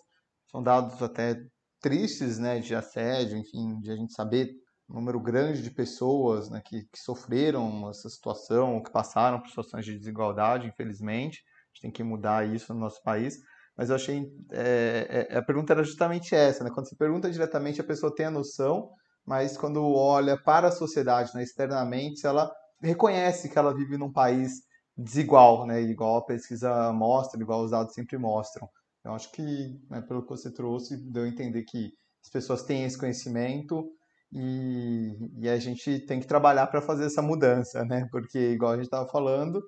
são 0.50 0.62
dados 0.62 1.02
até 1.02 1.42
tristes, 1.80 2.38
né, 2.38 2.60
de 2.60 2.74
assédio, 2.74 3.36
enfim, 3.36 3.78
de 3.80 3.90
a 3.90 3.96
gente 3.96 4.14
saber 4.14 4.54
um 4.88 4.94
número 4.94 5.20
grande 5.20 5.62
de 5.62 5.70
pessoas 5.70 6.48
né, 6.48 6.62
que, 6.64 6.84
que 6.84 6.98
sofreram 6.98 7.90
essa 7.90 8.08
situação, 8.08 8.82
que 8.82 8.92
passaram 8.92 9.40
por 9.40 9.48
situações 9.48 9.84
de 9.84 9.98
desigualdade, 9.98 10.68
infelizmente. 10.68 11.42
Gente 11.74 11.82
tem 11.82 11.90
que 11.90 12.02
mudar 12.04 12.46
isso 12.46 12.72
no 12.72 12.80
nosso 12.80 13.02
país. 13.02 13.38
Mas 13.76 13.90
eu 13.90 13.96
achei. 13.96 14.24
É, 14.52 15.26
é, 15.30 15.38
a 15.38 15.42
pergunta 15.42 15.72
era 15.72 15.82
justamente 15.82 16.34
essa, 16.34 16.62
né? 16.62 16.70
Quando 16.72 16.88
você 16.88 16.96
pergunta 16.96 17.30
diretamente, 17.30 17.80
a 17.80 17.84
pessoa 17.84 18.14
tem 18.14 18.26
a 18.26 18.30
noção, 18.30 18.90
mas 19.26 19.56
quando 19.56 19.84
olha 19.84 20.40
para 20.40 20.68
a 20.68 20.72
sociedade 20.72 21.32
né, 21.34 21.42
externamente, 21.42 22.26
ela 22.26 22.50
reconhece 22.80 23.48
que 23.48 23.58
ela 23.58 23.74
vive 23.74 23.96
num 23.96 24.12
país 24.12 24.62
desigual, 24.96 25.66
né, 25.66 25.80
igual 25.82 26.18
a 26.18 26.24
pesquisa 26.24 26.92
mostra, 26.92 27.40
igual 27.40 27.64
os 27.64 27.70
dados 27.70 27.94
sempre 27.94 28.16
mostram. 28.16 28.68
Eu 29.04 29.12
acho 29.12 29.30
que, 29.32 29.42
né, 29.90 30.00
pelo 30.02 30.22
que 30.22 30.30
você 30.30 30.52
trouxe, 30.52 30.96
deu 31.10 31.24
a 31.24 31.28
entender 31.28 31.64
que 31.64 31.90
as 32.22 32.30
pessoas 32.30 32.62
têm 32.62 32.84
esse 32.84 32.98
conhecimento 32.98 33.90
e, 34.32 35.16
e 35.40 35.48
a 35.48 35.58
gente 35.58 36.00
tem 36.06 36.20
que 36.20 36.26
trabalhar 36.26 36.66
para 36.68 36.80
fazer 36.80 37.06
essa 37.06 37.20
mudança, 37.22 37.84
né? 37.84 38.06
Porque, 38.10 38.38
igual 38.52 38.72
a 38.72 38.76
gente 38.76 38.86
estava 38.86 39.08
falando, 39.08 39.62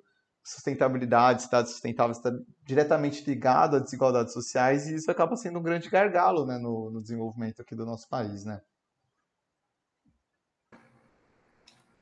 sustentabilidade, 0.47 1.43
cidade 1.43 1.69
sustentável 1.69 2.13
está 2.13 2.31
diretamente 2.65 3.21
ligado 3.27 3.75
a 3.75 3.79
desigualdades 3.79 4.31
sociais 4.31 4.87
e 4.87 4.95
isso 4.95 5.11
acaba 5.11 5.35
sendo 5.35 5.59
um 5.59 5.61
grande 5.61 5.89
gargalo 5.89 6.45
né, 6.45 6.57
no, 6.57 6.89
no 6.89 7.01
desenvolvimento 7.01 7.61
aqui 7.61 7.75
do 7.75 7.85
nosso 7.85 8.07
país, 8.07 8.45
né? 8.45 8.61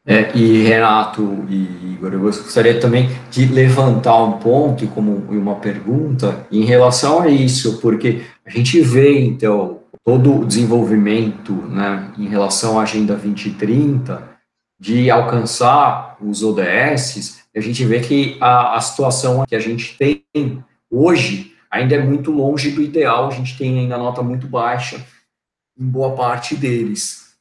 É, 0.08 0.38
e 0.38 0.62
Renato 0.62 1.24
e 1.50 1.94
Igor, 1.94 2.14
eu 2.14 2.20
gostaria 2.20 2.80
também 2.80 3.10
de 3.32 3.48
levantar 3.48 4.24
um 4.24 4.38
ponto 4.38 4.88
como 4.90 5.16
uma 5.16 5.56
pergunta 5.56 6.46
em 6.52 6.64
relação 6.64 7.22
a 7.22 7.28
isso, 7.28 7.82
porque 7.82 8.24
a 8.46 8.52
gente 8.52 8.80
vê, 8.82 9.20
então, 9.22 9.80
todo 10.04 10.42
o 10.42 10.46
desenvolvimento 10.46 11.54
né, 11.54 12.14
em 12.20 12.28
relação 12.28 12.80
à 12.80 12.84
Agenda 12.84 13.16
2030, 13.16 14.22
de 14.80 15.10
alcançar 15.10 16.18
os 16.22 16.44
ODS, 16.44 17.45
a 17.56 17.62
gente 17.62 17.86
vê 17.86 18.02
que 18.02 18.38
a, 18.42 18.76
a 18.76 18.82
situação 18.82 19.46
que 19.46 19.56
a 19.56 19.60
gente 19.60 19.98
tem 19.98 20.24
hoje 20.90 21.56
ainda 21.72 21.96
é 21.96 22.04
muito 22.04 22.32
longe 22.32 22.72
do 22.72 22.82
ideal, 22.82 23.28
a 23.28 23.32
gente 23.32 23.58
tem 23.58 23.80
ainda 23.80 23.98
nota 23.98 24.22
muito 24.22 24.48
baixa 24.48 25.06
em 25.78 25.86
boa 25.86 26.16
parte 26.16 26.56
deles. 26.56 27.36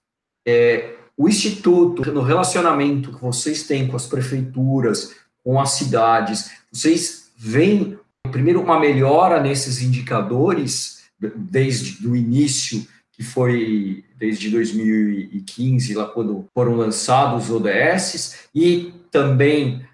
É, 0.46 0.94
o 1.16 1.28
Instituto, 1.28 2.10
no 2.12 2.22
relacionamento 2.22 3.12
que 3.12 3.22
vocês 3.22 3.64
têm 3.64 3.86
com 3.86 3.96
as 3.96 4.06
prefeituras, 4.06 5.14
com 5.44 5.60
as 5.60 5.70
cidades, 5.70 6.50
vocês 6.72 7.30
veem, 7.36 7.98
primeiro, 8.30 8.60
uma 8.60 8.80
melhora 8.80 9.40
nesses 9.40 9.82
indicadores, 9.82 11.04
desde 11.18 12.06
o 12.06 12.16
início, 12.16 12.86
que 13.12 13.22
foi 13.22 14.04
desde 14.16 14.50
2015, 14.50 15.94
lá 15.94 16.06
quando 16.06 16.48
foram 16.52 16.74
lançados 16.74 17.48
os 17.48 17.50
ODS, 17.50 18.48
e 18.52 18.92
também 19.10 19.84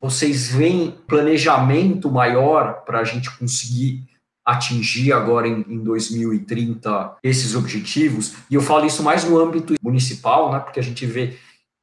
vocês 0.00 0.48
veem 0.48 0.96
planejamento 1.06 2.10
maior 2.10 2.84
para 2.84 3.00
a 3.00 3.04
gente 3.04 3.30
conseguir 3.36 4.08
atingir 4.44 5.12
agora 5.12 5.46
em, 5.46 5.64
em 5.68 5.78
2030 5.82 7.18
esses 7.22 7.54
objetivos. 7.54 8.34
E 8.50 8.54
eu 8.54 8.62
falo 8.62 8.86
isso 8.86 9.02
mais 9.02 9.24
no 9.24 9.38
âmbito 9.38 9.74
municipal, 9.82 10.52
né, 10.52 10.58
porque 10.58 10.80
a 10.80 10.82
gente 10.82 11.04
vê 11.06 11.36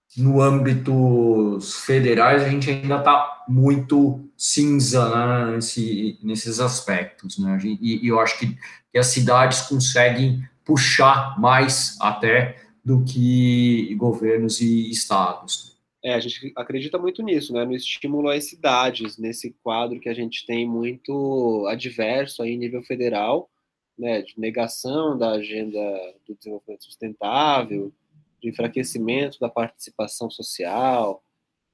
que 0.09 0.21
no 0.21 0.41
âmbito 0.41 1.59
federais 1.85 2.41
a 2.43 2.49
gente 2.49 2.69
ainda 2.69 2.97
está 2.97 3.45
muito 3.47 4.27
cinza 4.35 5.09
né, 5.09 5.55
nesse, 5.55 6.19
nesses 6.23 6.59
aspectos. 6.59 7.37
Né, 7.37 7.57
e, 7.63 8.05
e 8.05 8.07
eu 8.07 8.19
acho 8.19 8.39
que, 8.39 8.57
que 8.91 8.97
as 8.97 9.07
cidades 9.07 9.61
conseguem 9.61 10.43
puxar 10.65 11.39
mais 11.39 11.95
até 12.01 12.57
do 12.83 13.03
que 13.03 13.93
governos 13.95 14.59
e 14.59 14.89
estados. 14.89 15.76
É, 16.03 16.13
a 16.13 16.19
gente 16.19 16.53
acredita 16.55 16.97
muito 16.97 17.23
nisso, 17.23 17.53
né? 17.53 17.65
No 17.65 17.75
estímulo 17.75 18.29
às 18.29 18.45
cidades, 18.45 19.17
nesse 19.17 19.51
quadro 19.63 19.99
que 19.99 20.09
a 20.09 20.13
gente 20.13 20.45
tem 20.45 20.67
muito 20.67 21.65
adverso 21.67 22.43
aí 22.43 22.51
em 22.51 22.57
nível 22.57 22.83
federal, 22.83 23.49
né? 23.97 24.21
De 24.21 24.39
negação 24.39 25.17
da 25.17 25.31
agenda 25.31 25.79
do 26.25 26.35
desenvolvimento 26.35 26.83
sustentável, 26.83 27.91
de 28.41 28.49
enfraquecimento 28.49 29.39
da 29.39 29.49
participação 29.49 30.29
social. 30.29 31.23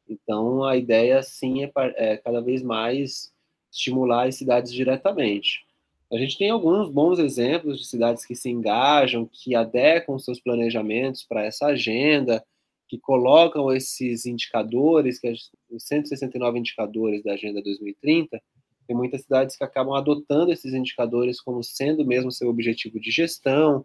Então, 0.07 0.63
a 0.63 0.77
ideia, 0.77 1.21
sim, 1.21 1.63
é, 1.63 1.71
é 1.95 2.17
cada 2.17 2.41
vez 2.41 2.61
mais 2.61 3.33
estimular 3.71 4.27
as 4.27 4.35
cidades 4.35 4.71
diretamente. 4.71 5.65
A 6.11 6.17
gente 6.17 6.37
tem 6.37 6.51
alguns 6.51 6.89
bons 6.89 7.17
exemplos 7.17 7.79
de 7.79 7.87
cidades 7.87 8.23
que 8.23 8.35
se 8.35 8.49
engajam, 8.49 9.27
que 9.31 9.55
adequam 9.55 10.19
seus 10.19 10.39
planejamentos 10.39 11.23
para 11.23 11.43
essa 11.43 11.67
agenda, 11.67 12.45
que 12.93 12.99
colocam 12.99 13.71
esses 13.71 14.23
indicadores, 14.27 15.19
que 15.19 15.27
os 15.71 15.83
169 15.83 16.59
indicadores 16.59 17.23
da 17.23 17.33
Agenda 17.33 17.59
2030, 17.63 18.39
tem 18.85 18.95
muitas 18.95 19.23
cidades 19.23 19.55
que 19.55 19.63
acabam 19.63 19.95
adotando 19.95 20.51
esses 20.51 20.75
indicadores 20.75 21.41
como 21.41 21.63
sendo 21.63 22.05
mesmo 22.05 22.31
seu 22.31 22.49
objetivo 22.49 22.99
de 22.99 23.09
gestão. 23.09 23.83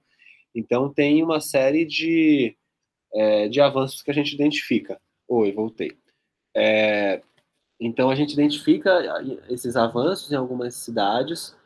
Então, 0.54 0.92
tem 0.92 1.22
uma 1.22 1.40
série 1.40 1.86
de, 1.86 2.54
é, 3.14 3.48
de 3.48 3.62
avanços 3.62 4.02
que 4.02 4.10
a 4.10 4.14
gente 4.14 4.34
identifica. 4.34 5.00
Oi, 5.26 5.52
voltei. 5.52 5.96
É, 6.54 7.22
então, 7.80 8.10
a 8.10 8.14
gente 8.14 8.34
identifica 8.34 9.00
esses 9.48 9.74
avanços 9.74 10.30
em 10.30 10.36
algumas 10.36 10.74
cidades. 10.74 11.56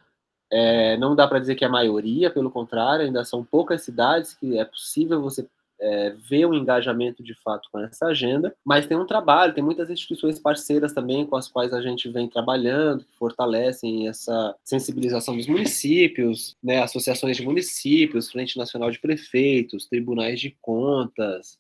É, 0.49 0.97
não 0.97 1.17
dá 1.17 1.27
para 1.27 1.41
dizer 1.41 1.57
que 1.57 1.65
é 1.65 1.67
a 1.67 1.71
maioria, 1.71 2.31
pelo 2.31 2.53
contrário, 2.53 3.05
ainda 3.05 3.25
são 3.25 3.43
poucas 3.43 3.83
cidades 3.83 4.33
que 4.33 4.57
é 4.57 4.65
possível 4.65 5.21
você 5.21 5.49
é, 5.83 6.11
vê 6.11 6.47
um 6.47 6.55
engajamento 6.55 7.23
de 7.25 7.35
fato 7.35 7.69
com 7.73 7.81
essa 7.81 8.07
agenda, 8.07 8.55
mas 8.65 8.87
tem 8.87 8.97
um 8.97 9.05
trabalho, 9.05 9.53
tem 9.53 9.65
muitas 9.65 9.91
instituições 9.91 10.39
parceiras 10.39 10.93
também 10.93 11.27
com 11.27 11.35
as 11.35 11.49
quais 11.49 11.73
a 11.75 11.83
gente 11.83 12.09
vem 12.09 12.29
trabalhando, 12.29 13.05
que 13.05 13.17
fortalecem 13.19 14.07
essa 14.07 14.55
sensibilização 14.63 15.37
dos 15.37 15.49
municípios, 15.49 16.57
né, 16.63 16.81
associações 16.81 17.37
de 17.37 17.43
municípios, 17.43 18.31
Frente 18.31 18.57
Nacional 18.57 18.93
de 18.93 19.01
Prefeitos, 19.01 19.87
tribunais 19.87 20.41
de 20.41 20.57
contas, 20.61 21.59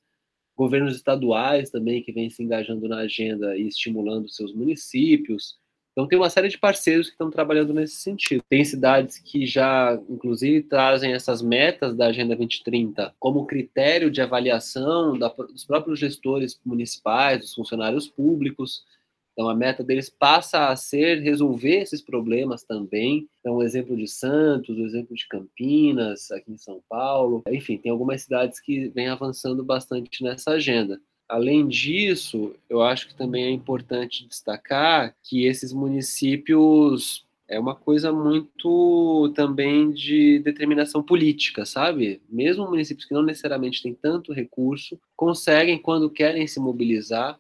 governos 0.57 0.95
estaduais 0.95 1.71
também 1.71 2.01
que 2.01 2.13
vêm 2.13 2.31
se 2.31 2.43
engajando 2.43 2.89
na 2.89 2.99
agenda 2.99 3.57
e 3.57 3.67
estimulando 3.67 4.29
seus 4.29 4.55
municípios. 4.55 5.59
Então, 5.92 6.09
tem 6.09 6.18
uma 6.18 6.31
série 6.31 6.48
de 6.48 6.57
parceiros 6.57 7.09
que 7.09 7.12
estão 7.12 7.31
trabalhando 7.31 7.74
nesse 7.74 7.96
sentido. 7.96 8.42
Tem 8.48 8.64
cidades 8.64 9.18
que 9.18 9.44
já, 9.44 10.00
inclusive, 10.09 10.62
trazem 10.62 11.12
essas 11.12 11.42
metas 11.42 11.94
da 11.94 12.07
Agenda 12.07 12.35
2030 12.35 13.14
como 13.20 13.44
critério 13.44 14.11
de 14.11 14.22
avaliação 14.22 15.18
da, 15.18 15.28
dos 15.28 15.66
próprios 15.66 15.98
gestores 15.98 16.59
municipais, 16.64 17.40
dos 17.40 17.55
funcionários 17.55 18.09
públicos. 18.09 18.85
Então, 19.33 19.50
a 19.50 19.55
meta 19.55 19.85
deles 19.85 20.09
passa 20.09 20.68
a 20.68 20.76
ser 20.76 21.20
resolver 21.20 21.81
esses 21.81 22.00
problemas 22.00 22.62
também. 22.62 23.28
Então, 23.40 23.57
o 23.57 23.62
exemplo 23.62 23.94
de 23.94 24.09
Santos, 24.09 24.78
o 24.78 24.87
exemplo 24.87 25.14
de 25.14 25.28
Campinas, 25.28 26.31
aqui 26.31 26.52
em 26.52 26.59
São 26.59 26.83
Paulo. 26.88 27.42
Enfim, 27.48 27.76
tem 27.76 27.92
algumas 27.92 28.22
cidades 28.22 28.61
que 28.61 28.88
vêm 28.88 29.09
avançando 29.09 29.62
bastante 29.62 30.24
nessa 30.24 30.52
agenda. 30.52 30.98
Além 31.29 31.67
disso, 31.67 32.55
eu 32.69 32.83
acho 32.83 33.09
que 33.09 33.15
também 33.15 33.45
é 33.45 33.51
importante 33.51 34.27
destacar 34.27 35.15
que 35.23 35.47
esses 35.47 35.73
municípios 35.73 37.27
é 37.49 37.59
uma 37.59 37.75
coisa 37.75 38.13
muito 38.13 39.33
também 39.35 39.93
de 39.93 40.39
determinação 40.39 41.03
política, 41.03 41.67
sabe? 41.67 42.23
Mesmo 42.29 42.69
municípios 42.69 43.07
que 43.07 43.15
não 43.15 43.23
necessariamente 43.23 43.83
têm 43.83 43.95
tanto 43.95 44.33
recurso, 44.33 44.99
conseguem, 45.15 45.79
quando 45.79 46.11
querem 46.11 46.47
se 46.47 46.59
mobilizar, 46.59 47.39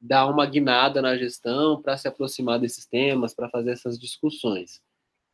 dar 0.00 0.26
uma 0.26 0.46
guinada 0.46 1.02
na 1.02 1.16
gestão 1.16 1.80
para 1.80 1.96
se 1.96 2.08
aproximar 2.08 2.58
desses 2.58 2.86
temas, 2.86 3.34
para 3.34 3.50
fazer 3.50 3.72
essas 3.72 3.98
discussões. 3.98 4.80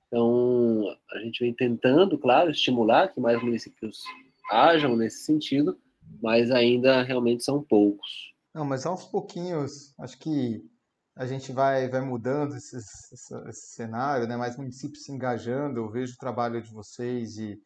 Então, 0.08 0.96
a 1.12 1.18
gente 1.20 1.44
vem 1.44 1.52
tentando, 1.52 2.18
claro, 2.18 2.50
estimular 2.50 3.12
que 3.12 3.20
mais 3.20 3.40
municípios 3.42 4.02
hajam 4.50 4.96
nesse 4.96 5.24
sentido, 5.24 5.78
mas 6.22 6.50
ainda 6.50 7.02
realmente 7.02 7.44
são 7.44 7.62
poucos. 7.62 8.34
Não, 8.54 8.64
mas 8.64 8.86
aos 8.86 9.04
pouquinhos, 9.04 9.94
acho 9.98 10.18
que 10.18 10.62
a 11.16 11.26
gente 11.26 11.52
vai, 11.52 11.88
vai 11.88 12.00
mudando 12.00 12.56
esse, 12.56 12.76
esse, 12.76 13.34
esse 13.48 13.74
cenário, 13.74 14.26
né? 14.26 14.36
mais 14.36 14.56
municípios 14.56 15.04
se 15.04 15.12
engajando, 15.12 15.80
eu 15.80 15.90
vejo 15.90 16.14
o 16.14 16.18
trabalho 16.18 16.60
de 16.60 16.70
vocês 16.70 17.38
e, 17.38 17.58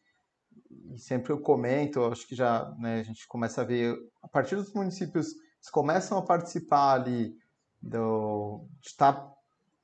e 0.93 0.99
sempre 0.99 1.33
eu 1.33 1.41
comento, 1.41 2.03
acho 2.05 2.25
que 2.27 2.35
já 2.35 2.73
né, 2.79 2.99
a 2.99 3.03
gente 3.03 3.27
começa 3.27 3.61
a 3.61 3.65
ver, 3.65 3.95
a 4.21 4.27
partir 4.27 4.55
dos 4.55 4.73
municípios, 4.73 5.27
eles 5.27 5.69
começam 5.69 6.17
a 6.17 6.25
participar 6.25 6.93
ali, 6.93 7.33
do, 7.81 8.65
de 8.79 8.89
estar 8.89 9.29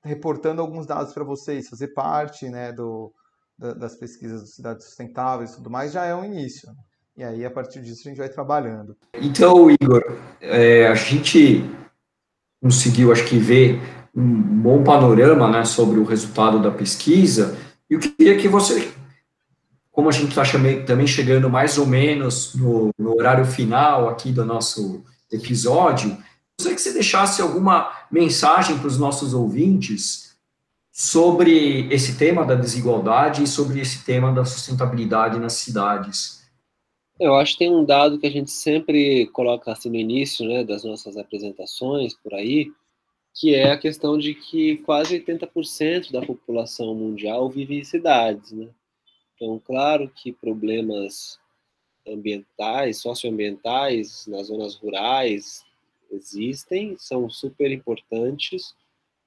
reportando 0.03 0.61
alguns 0.61 0.85
dados 0.85 1.13
para 1.13 1.23
vocês, 1.23 1.67
fazer 1.67 1.89
parte 1.89 2.49
né, 2.49 2.71
do, 2.71 3.13
das 3.57 3.95
pesquisas 3.95 4.41
do 4.41 4.47
Cidades 4.47 4.85
Sustentáveis 4.85 5.51
e 5.51 5.55
tudo 5.55 5.69
mais, 5.69 5.91
já 5.91 6.05
é 6.05 6.15
um 6.15 6.23
início. 6.23 6.71
Né? 6.71 6.81
E 7.17 7.23
aí, 7.23 7.43
a 7.43 7.49
partir 7.49 7.81
disso, 7.81 8.01
a 8.05 8.09
gente 8.09 8.19
vai 8.19 8.29
trabalhando. 8.29 8.95
Então, 9.15 9.71
Igor, 9.71 10.03
é, 10.39 10.87
a 10.87 10.93
gente 10.93 11.65
conseguiu, 12.61 13.11
acho 13.11 13.25
que, 13.25 13.39
ver 13.39 13.81
um 14.15 14.61
bom 14.61 14.83
panorama 14.83 15.49
né, 15.49 15.65
sobre 15.65 15.99
o 15.99 16.03
resultado 16.03 16.61
da 16.61 16.69
pesquisa. 16.69 17.57
E 17.89 17.95
eu 17.95 17.99
queria 17.99 18.37
que 18.37 18.47
você, 18.47 18.91
como 19.91 20.09
a 20.09 20.11
gente 20.11 20.29
está 20.29 20.43
também 20.85 21.07
chegando 21.07 21.49
mais 21.49 21.79
ou 21.79 21.87
menos 21.87 22.53
no, 22.53 22.91
no, 22.97 23.15
horário 23.15 23.45
final 23.45 24.09
aqui 24.09 24.31
do 24.31 24.45
nosso 24.45 25.03
episódio, 25.31 26.15
gostaria 26.59 26.75
que 26.75 26.81
você 26.81 26.93
deixasse 26.93 27.41
alguma 27.41 27.91
mensagem 28.11 28.77
para 28.77 28.87
os 28.87 28.97
nossos 28.99 29.33
ouvintes 29.33 30.35
sobre 30.91 31.87
esse 31.91 32.15
tema 32.15 32.45
da 32.45 32.53
desigualdade 32.53 33.41
e 33.41 33.47
sobre 33.47 33.79
esse 33.79 34.03
tema 34.03 34.31
da 34.31 34.45
sustentabilidade 34.45 35.39
nas 35.39 35.53
cidades. 35.53 36.36
Eu 37.19 37.35
acho 37.35 37.53
que 37.53 37.59
tem 37.59 37.71
um 37.73 37.83
dado 37.83 38.19
que 38.19 38.27
a 38.27 38.31
gente 38.31 38.51
sempre 38.51 39.25
coloca 39.27 39.71
assim 39.71 39.89
no 39.89 39.95
início 39.95 40.47
né, 40.47 40.63
das 40.63 40.83
nossas 40.83 41.17
apresentações 41.17 42.13
por 42.13 42.33
aí, 42.33 42.71
que 43.33 43.55
é 43.55 43.71
a 43.71 43.77
questão 43.77 44.17
de 44.17 44.35
que 44.35 44.77
quase 44.77 45.19
80% 45.19 46.11
da 46.11 46.21
população 46.21 46.93
mundial 46.93 47.49
vive 47.49 47.79
em 47.79 47.83
cidades. 47.83 48.51
Né? 48.51 48.69
Então, 49.35 49.59
claro 49.65 50.09
que 50.09 50.31
problemas 50.31 51.39
ambientais, 52.07 52.97
socioambientais 52.97 54.27
nas 54.27 54.47
zonas 54.47 54.75
rurais 54.75 55.65
existem, 56.11 56.95
são 56.97 57.29
super 57.29 57.71
importantes, 57.71 58.75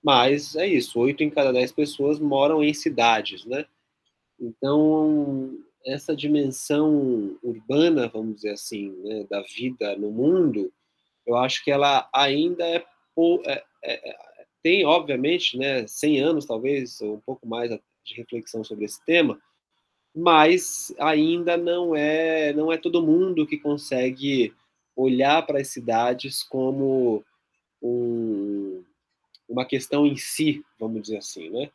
mas 0.03 0.57
é 0.57 0.67
isso, 0.67 0.99
8 0.99 1.23
em 1.25 1.31
cada 1.31 1.53
10 1.53 1.73
pessoas 1.73 2.19
moram 2.19 2.65
em 2.65 2.73
cidades, 2.73 3.45
né? 3.45 3.67
Então, 4.41 5.59
essa 5.85 6.15
dimensão 6.15 7.39
urbana, 7.43 8.09
vamos 8.09 8.37
dizer 8.37 8.51
assim, 8.51 8.91
né, 9.03 9.25
da 9.31 9.43
vida 9.43 9.97
no 9.97 10.11
mundo, 10.11 10.73
eu 11.27 11.37
acho 11.37 11.65
que 11.65 11.71
ela 11.71 12.09
ainda 12.13 12.65
é, 12.67 12.85
é, 13.45 13.63
é, 13.85 14.17
tem, 14.63 14.85
obviamente, 14.85 15.57
né, 15.57 15.87
100 15.87 16.21
anos 16.21 16.47
talvez, 16.47 17.01
ou 17.01 17.15
um 17.15 17.21
pouco 17.21 17.47
mais 17.47 17.71
de 17.71 18.15
reflexão 18.15 18.65
sobre 18.65 18.85
esse 18.85 19.05
tema, 19.05 19.41
mas 20.15 20.93
ainda 20.99 21.57
não 21.57 21.95
é 21.95 22.53
não 22.53 22.73
é 22.73 22.77
todo 22.77 23.03
mundo 23.03 23.47
que 23.47 23.59
consegue 23.59 24.53
olhar 24.97 25.47
para 25.47 25.61
as 25.61 25.69
cidades 25.69 26.43
como 26.43 27.25
um, 27.81 28.83
uma 29.49 29.65
questão 29.65 30.07
em 30.07 30.17
si, 30.17 30.65
vamos 30.79 31.03
dizer 31.03 31.19
assim, 31.19 31.49
né? 31.51 31.71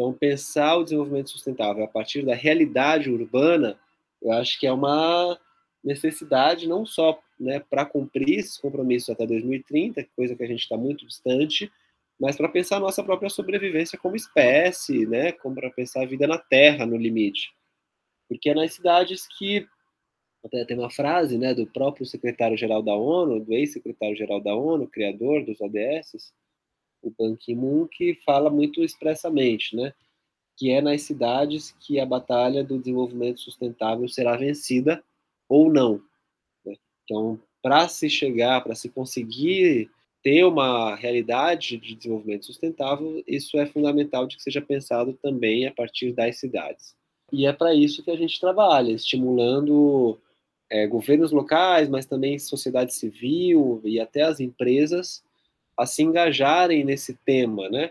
Então, 0.00 0.14
pensar 0.14 0.78
o 0.78 0.82
desenvolvimento 0.82 1.28
sustentável 1.28 1.84
a 1.84 1.86
partir 1.86 2.24
da 2.24 2.34
realidade 2.34 3.10
urbana, 3.10 3.78
eu 4.22 4.32
acho 4.32 4.58
que 4.58 4.66
é 4.66 4.72
uma 4.72 5.38
necessidade 5.84 6.66
não 6.66 6.86
só 6.86 7.20
né, 7.38 7.60
para 7.60 7.84
cumprir 7.84 8.38
esses 8.38 8.56
compromissos 8.56 9.10
até 9.10 9.26
2030, 9.26 10.08
coisa 10.16 10.34
que 10.34 10.42
a 10.42 10.46
gente 10.46 10.62
está 10.62 10.74
muito 10.74 11.06
distante, 11.06 11.70
mas 12.18 12.34
para 12.34 12.48
pensar 12.48 12.78
a 12.78 12.80
nossa 12.80 13.04
própria 13.04 13.28
sobrevivência 13.28 13.98
como 13.98 14.16
espécie, 14.16 15.04
né, 15.04 15.32
como 15.32 15.54
para 15.54 15.68
pensar 15.68 16.00
a 16.00 16.06
vida 16.06 16.26
na 16.26 16.38
Terra 16.38 16.86
no 16.86 16.96
limite. 16.96 17.52
Porque 18.26 18.48
é 18.48 18.54
nas 18.54 18.72
cidades 18.72 19.28
que 19.36 19.68
até 20.42 20.64
tem 20.64 20.78
uma 20.78 20.88
frase 20.88 21.36
né, 21.36 21.52
do 21.52 21.66
próprio 21.66 22.06
secretário-geral 22.06 22.82
da 22.82 22.94
ONU, 22.94 23.44
do 23.44 23.52
ex-secretário-geral 23.52 24.40
da 24.40 24.54
ONU, 24.54 24.88
criador 24.88 25.44
dos 25.44 25.60
ODS, 25.60 26.32
o 27.02 27.10
Ban 27.10 27.36
Ki-moon, 27.36 27.86
que 27.90 28.14
fala 28.24 28.50
muito 28.50 28.82
expressamente, 28.82 29.74
né? 29.74 29.92
que 30.56 30.70
é 30.70 30.82
nas 30.82 31.02
cidades 31.02 31.74
que 31.80 31.98
a 31.98 32.04
batalha 32.04 32.62
do 32.62 32.78
desenvolvimento 32.78 33.40
sustentável 33.40 34.06
será 34.08 34.36
vencida 34.36 35.02
ou 35.48 35.72
não. 35.72 36.02
Né? 36.64 36.74
Então, 37.02 37.40
para 37.62 37.88
se 37.88 38.10
chegar, 38.10 38.62
para 38.62 38.74
se 38.74 38.90
conseguir 38.90 39.90
ter 40.22 40.44
uma 40.44 40.94
realidade 40.94 41.78
de 41.78 41.94
desenvolvimento 41.94 42.44
sustentável, 42.44 43.22
isso 43.26 43.58
é 43.58 43.64
fundamental 43.64 44.26
de 44.26 44.36
que 44.36 44.42
seja 44.42 44.60
pensado 44.60 45.14
também 45.14 45.66
a 45.66 45.72
partir 45.72 46.12
das 46.12 46.38
cidades. 46.38 46.94
E 47.32 47.46
é 47.46 47.52
para 47.54 47.74
isso 47.74 48.02
que 48.02 48.10
a 48.10 48.16
gente 48.16 48.38
trabalha, 48.38 48.92
estimulando 48.92 50.18
é, 50.68 50.86
governos 50.86 51.32
locais, 51.32 51.88
mas 51.88 52.04
também 52.04 52.38
sociedade 52.38 52.92
civil 52.92 53.80
e 53.82 53.98
até 53.98 54.22
as 54.22 54.40
empresas 54.40 55.22
a 55.80 55.86
se 55.86 56.02
engajarem 56.02 56.84
nesse 56.84 57.14
tema, 57.24 57.70
né? 57.70 57.90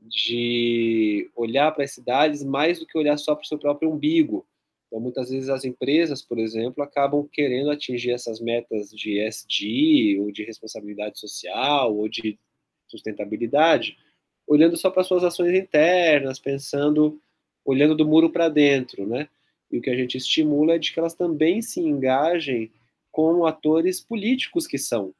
De 0.00 1.28
olhar 1.34 1.72
para 1.72 1.82
as 1.82 1.90
cidades 1.90 2.44
mais 2.44 2.78
do 2.78 2.86
que 2.86 2.96
olhar 2.96 3.16
só 3.16 3.34
para 3.34 3.42
o 3.42 3.46
seu 3.46 3.58
próprio 3.58 3.90
umbigo. 3.90 4.46
Então, 4.86 5.00
muitas 5.00 5.30
vezes 5.30 5.48
as 5.48 5.64
empresas, 5.64 6.22
por 6.22 6.38
exemplo, 6.38 6.84
acabam 6.84 7.28
querendo 7.32 7.72
atingir 7.72 8.12
essas 8.12 8.40
metas 8.40 8.90
de 8.90 9.18
SD, 9.18 10.20
ou 10.20 10.30
de 10.30 10.44
responsabilidade 10.44 11.18
social, 11.18 11.96
ou 11.96 12.08
de 12.08 12.38
sustentabilidade, 12.86 13.98
olhando 14.46 14.76
só 14.76 14.88
para 14.88 15.02
suas 15.02 15.24
ações 15.24 15.58
internas, 15.58 16.38
pensando, 16.38 17.20
olhando 17.64 17.96
do 17.96 18.06
muro 18.06 18.30
para 18.30 18.48
dentro, 18.48 19.08
né? 19.08 19.28
E 19.72 19.78
o 19.78 19.82
que 19.82 19.90
a 19.90 19.96
gente 19.96 20.16
estimula 20.16 20.74
é 20.74 20.78
de 20.78 20.92
que 20.92 21.00
elas 21.00 21.14
também 21.14 21.60
se 21.60 21.80
engajem 21.80 22.70
como 23.10 23.44
atores 23.44 24.00
políticos 24.00 24.68
que 24.68 24.78
são, 24.78 25.12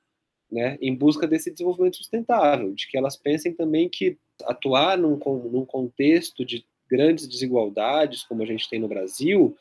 né, 0.54 0.78
em 0.80 0.94
busca 0.94 1.26
desse 1.26 1.50
desenvolvimento 1.50 1.96
sustentável, 1.96 2.72
de 2.72 2.86
que 2.86 2.96
elas 2.96 3.16
pensem 3.16 3.52
também 3.52 3.88
que 3.88 4.16
atuar 4.44 4.96
num, 4.96 5.18
num 5.50 5.66
contexto 5.66 6.44
de 6.44 6.64
grandes 6.88 7.26
desigualdades, 7.26 8.22
como 8.22 8.40
a 8.40 8.46
gente 8.46 8.70
tem 8.70 8.78
no 8.78 8.86
Brasil, 8.86 9.56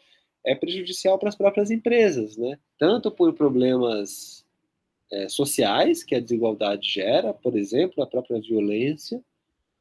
é 0.45 0.53
prejudicial 0.53 1.17
para 1.17 1.29
as 1.29 1.35
próprias 1.35 1.71
empresas, 1.71 2.37
né? 2.37 2.59
tanto 2.77 3.09
por 3.09 3.33
problemas 3.33 4.45
é, 5.11 5.27
sociais 5.27 6.03
que 6.03 6.13
a 6.13 6.19
desigualdade 6.19 6.87
gera, 6.87 7.33
por 7.33 7.57
exemplo, 7.57 8.03
a 8.03 8.07
própria 8.07 8.39
violência, 8.39 9.19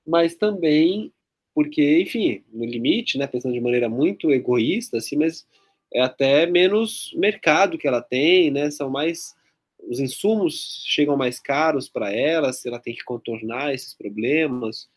mas 0.06 0.34
também 0.34 1.12
porque, 1.54 2.00
enfim, 2.00 2.42
no 2.50 2.64
limite, 2.64 3.18
né, 3.18 3.26
pensando 3.26 3.52
de 3.52 3.60
maneira 3.60 3.86
muito 3.86 4.32
egoísta, 4.32 4.96
assim, 4.96 5.16
mas 5.16 5.46
é 5.92 6.00
até 6.00 6.46
menos 6.46 7.12
mercado 7.14 7.76
que 7.76 7.86
ela 7.86 8.00
tem, 8.00 8.50
né? 8.50 8.70
São 8.70 8.88
mais 8.88 9.34
os 9.88 10.00
insumos 10.00 10.84
chegam 10.86 11.16
mais 11.16 11.38
caros 11.38 11.88
para 11.88 12.12
ela, 12.12 12.52
se 12.52 12.68
ela 12.68 12.78
tem 12.78 12.94
que 12.94 13.04
contornar 13.04 13.74
esses 13.74 13.94
problemas. 13.94 14.88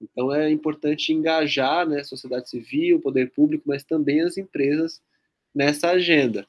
Então 0.00 0.34
é 0.34 0.50
importante 0.50 1.12
engajar 1.12 1.88
né, 1.88 2.00
a 2.00 2.04
sociedade 2.04 2.50
civil, 2.50 2.96
o 2.96 3.00
poder 3.00 3.30
público, 3.30 3.64
mas 3.66 3.84
também 3.84 4.20
as 4.20 4.36
empresas 4.36 5.00
nessa 5.54 5.90
agenda. 5.90 6.46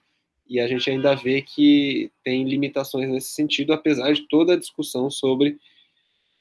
E 0.48 0.60
a 0.60 0.68
gente 0.68 0.90
ainda 0.90 1.16
vê 1.16 1.42
que 1.42 2.12
tem 2.24 2.48
limitações 2.48 3.10
nesse 3.10 3.32
sentido, 3.32 3.74
apesar 3.74 4.14
de 4.14 4.28
toda 4.28 4.54
a 4.54 4.60
discussão 4.60 5.10
sobre 5.10 5.58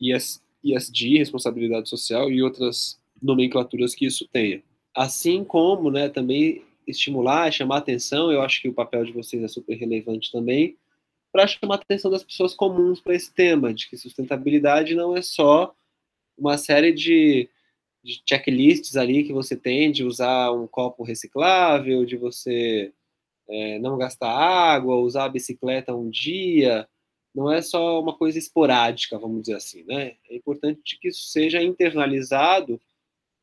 ISD, 0.01 1.19
responsabilidade 1.19 1.89
social 1.89 2.31
e 2.31 2.43
outras 2.43 2.99
nomenclaturas 3.23 3.95
que 3.95 4.07
isso 4.07 4.27
tenha. 4.27 4.63
Assim 4.95 5.45
como 5.45 5.91
né, 5.91 6.09
também 6.09 6.63
estimular, 6.87 7.53
chamar 7.53 7.79
atenção, 7.79 8.33
eu 8.33 8.43
acho 8.43 8.61
que 8.61 8.69
o 8.69 8.75
papel 8.75 9.05
de 9.05 9.13
vocês 9.13 9.43
é 9.43 9.49
super 9.49 9.77
relevante 9.77 10.33
também, 10.33 10.77
para 11.33 11.47
chamar 11.47 11.77
a 11.77 11.79
atenção 11.79 12.11
das 12.11 12.23
pessoas 12.23 12.55
comuns 12.55 13.01
para 13.01 13.15
esse 13.15 13.33
tema, 13.33 13.73
de 13.73 13.89
que 13.89 13.97
sustentabilidade 13.97 14.95
não 14.95 15.17
é 15.17 15.23
só 15.23 15.75
uma 16.37 16.59
série 16.59 16.93
de, 16.93 17.49
de 18.05 18.23
checklists 18.29 18.97
ali 18.97 19.25
que 19.25 19.33
você 19.33 19.57
tem 19.57 19.91
de 19.91 20.05
usar 20.05 20.53
um 20.53 20.67
copo 20.67 21.03
reciclável, 21.03 22.05
de 22.05 22.17
você 22.17 22.93
é, 23.49 23.79
não 23.79 23.97
gastar 23.97 24.31
água, 24.31 24.97
usar 24.97 25.25
a 25.25 25.29
bicicleta 25.29 25.95
um 25.95 26.11
dia, 26.11 26.87
não 27.35 27.51
é 27.51 27.63
só 27.63 27.99
uma 28.01 28.17
coisa 28.17 28.39
esporádica, 28.39 29.19
vamos 29.19 29.43
dizer 29.43 29.57
assim, 29.57 29.83
né? 29.85 30.17
É 30.29 30.37
importante 30.37 30.99
que 31.01 31.09
isso 31.09 31.25
seja 31.29 31.63
internalizado, 31.63 32.81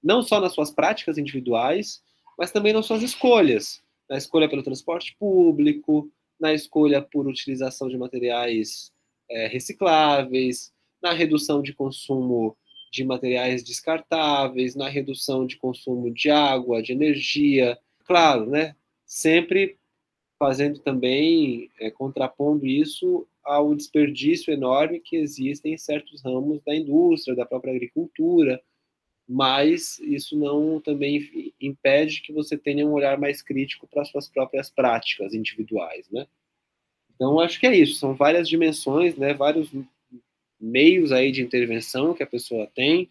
não 0.02 0.21
só 0.21 0.39
nas 0.39 0.54
suas 0.54 0.69
práticas 0.69 1.17
individuais, 1.17 2.02
mas 2.38 2.52
também 2.52 2.71
nas 2.71 2.86
suas 2.86 3.02
escolhas, 3.02 3.82
na 4.08 4.17
escolha 4.17 4.47
pelo 4.47 4.63
transporte 4.63 5.15
público, 5.19 6.10
na 6.39 6.54
escolha 6.54 7.02
por 7.02 7.28
utilização 7.28 7.89
de 7.89 7.97
materiais 7.97 8.91
é, 9.30 9.47
recicláveis, 9.47 10.71
na 11.02 11.13
redução 11.13 11.62
de 11.62 11.73
consumo 11.73 12.58
de 12.91 13.04
materiais 13.04 13.63
descartáveis, 13.63 14.75
na 14.75 14.89
redução 14.89 15.45
de 15.45 15.58
consumo 15.58 16.12
de 16.12 16.30
água, 16.30 16.82
de 16.82 16.91
energia, 16.91 17.78
claro, 18.06 18.49
né? 18.49 18.75
Sempre 19.06 19.78
fazendo 20.39 20.80
também, 20.80 21.69
é, 21.80 21.91
contrapondo 21.91 22.65
isso 22.65 23.28
ao 23.43 23.75
desperdício 23.75 24.54
enorme 24.54 24.99
que 24.99 25.17
existe 25.17 25.67
em 25.67 25.78
certos 25.78 26.23
ramos 26.23 26.62
da 26.65 26.73
indústria, 26.73 27.36
da 27.36 27.45
própria 27.45 27.73
agricultura, 27.73 28.62
mas 29.32 30.00
isso 30.00 30.36
não 30.36 30.82
também 30.82 31.54
impede 31.62 32.24
que 32.24 32.34
você 32.34 32.58
tenha 32.58 32.84
um 32.84 32.94
olhar 32.94 33.20
mais 33.20 33.44
crítico 33.44 33.88
para 33.88 34.04
suas 34.04 34.28
próprias 34.28 34.72
práticas 34.72 35.36
individuais, 35.36 36.10
né? 36.10 36.26
Então 37.13 37.39
acho 37.39 37.60
que 37.60 37.68
é 37.68 37.78
isso, 37.78 38.00
são 38.00 38.15
várias 38.15 38.50
dimensões, 38.50 39.15
né, 39.15 39.36
vários 39.36 39.70
meios 40.60 41.12
aí 41.12 41.32
de 41.32 41.44
intervenção 41.44 42.15
que 42.15 42.24
a 42.24 42.28
pessoa 42.28 42.65
tem, 42.74 43.08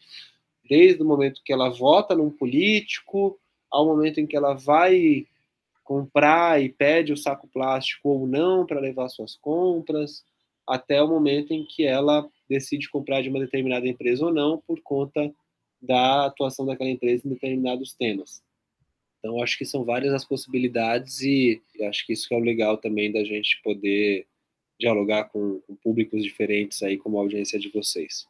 desde 0.69 1.01
o 1.01 1.07
momento 1.07 1.41
que 1.45 1.53
ela 1.53 1.69
vota 1.69 2.17
num 2.17 2.31
político, 2.31 3.39
ao 3.71 3.87
momento 3.87 4.19
em 4.19 4.27
que 4.27 4.37
ela 4.37 4.55
vai 4.55 5.25
comprar 5.85 6.61
e 6.61 6.69
pede 6.69 7.13
o 7.13 7.17
saco 7.17 7.47
plástico 7.47 8.09
ou 8.09 8.27
não 8.27 8.67
para 8.67 8.81
levar 8.81 9.09
suas 9.09 9.37
compras, 9.37 10.25
até 10.67 11.01
o 11.01 11.09
momento 11.09 11.53
em 11.53 11.65
que 11.65 11.85
ela 11.85 12.29
decide 12.49 12.91
comprar 12.91 13.23
de 13.23 13.29
uma 13.29 13.39
determinada 13.39 13.87
empresa 13.87 14.27
ou 14.27 14.33
não 14.33 14.59
por 14.67 14.81
conta 14.81 15.33
da 15.81 16.27
atuação 16.27 16.67
daquela 16.67 16.91
empresa 16.91 17.27
em 17.27 17.31
determinados 17.31 17.95
temas. 17.95 18.43
Então, 19.19 19.43
acho 19.43 19.59
que 19.59 19.65
são 19.65 19.85
várias 19.85 20.15
as 20.15 20.25
possibilidades 20.25 21.21
e 21.21 21.61
acho 21.89 22.07
que 22.07 22.13
isso 22.13 22.33
é 22.33 22.37
o 22.37 22.41
legal 22.41 22.79
também 22.79 23.13
da 23.13 23.25
gente 23.25 23.61
poder 23.63 24.27
dialogar 24.79 25.25
com, 25.25 25.61
com 25.61 25.75
públicos 25.77 26.23
diferentes 26.23 26.83
aí, 26.83 26.97
como 26.97 27.19
a 27.19 27.23
audiência 27.23 27.59
de 27.59 27.69
vocês. 27.71 28.27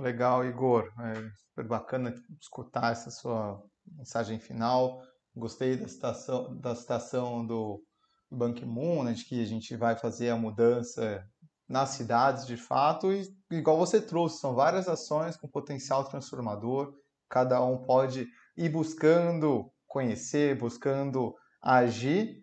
Legal, 0.00 0.44
Igor. 0.46 0.92
É 1.00 1.30
super 1.48 1.64
bacana 1.66 2.14
escutar 2.40 2.92
essa 2.92 3.10
sua 3.10 3.62
mensagem 3.86 4.38
final. 4.38 5.02
Gostei 5.36 5.76
da 5.76 5.88
citação, 5.88 6.56
da 6.56 6.74
citação 6.74 7.44
do 7.44 7.82
Ban 8.30 8.52
Ki-moon, 8.52 9.02
né, 9.02 9.12
de 9.12 9.24
que 9.24 9.42
a 9.42 9.46
gente 9.46 9.76
vai 9.76 9.96
fazer 9.96 10.30
a 10.30 10.36
mudança 10.36 11.28
nas 11.68 11.90
cidades 11.90 12.46
de 12.46 12.56
fato, 12.56 13.12
e 13.12 13.26
igual 13.50 13.78
você 13.78 14.00
trouxe, 14.00 14.38
são 14.38 14.54
várias 14.54 14.88
ações 14.88 15.36
com 15.36 15.48
potencial 15.48 16.04
transformador, 16.04 16.94
cada 17.28 17.62
um 17.64 17.78
pode 17.78 18.28
ir 18.56 18.68
buscando 18.68 19.70
conhecer, 19.86 20.58
buscando 20.58 21.34
agir, 21.62 22.40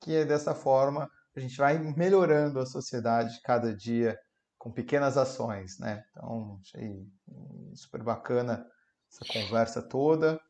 que 0.00 0.16
é 0.16 0.24
dessa 0.24 0.54
forma 0.54 1.08
a 1.34 1.40
gente 1.40 1.56
vai 1.56 1.78
melhorando 1.78 2.60
a 2.60 2.66
sociedade 2.66 3.40
cada 3.42 3.74
dia 3.74 4.18
com 4.58 4.70
pequenas 4.70 5.16
ações, 5.16 5.78
né? 5.78 6.04
Então, 6.10 6.58
achei 6.60 7.06
super 7.74 8.02
bacana 8.02 8.66
essa 9.10 9.24
conversa 9.32 9.82
toda. 9.82 10.40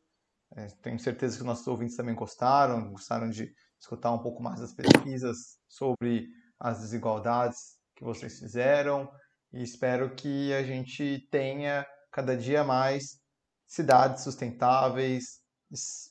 É, 0.55 0.67
tenho 0.81 0.99
certeza 0.99 1.37
que 1.37 1.43
nossos 1.43 1.65
ouvintes 1.67 1.95
também 1.95 2.13
gostaram, 2.13 2.91
gostaram 2.91 3.29
de 3.29 3.51
escutar 3.79 4.11
um 4.11 4.19
pouco 4.19 4.43
mais 4.43 4.59
das 4.59 4.73
pesquisas 4.73 5.57
sobre 5.67 6.27
as 6.59 6.81
desigualdades 6.81 7.77
que 8.03 8.19
vocês 8.19 8.37
fizeram 8.37 9.09
e 9.53 9.63
espero 9.63 10.13
que 10.13 10.53
a 10.53 10.61
gente 10.61 11.25
tenha 11.31 11.85
cada 12.11 12.35
dia 12.35 12.63
mais 12.63 13.21
cidades 13.65 14.23
sustentáveis 14.23 15.39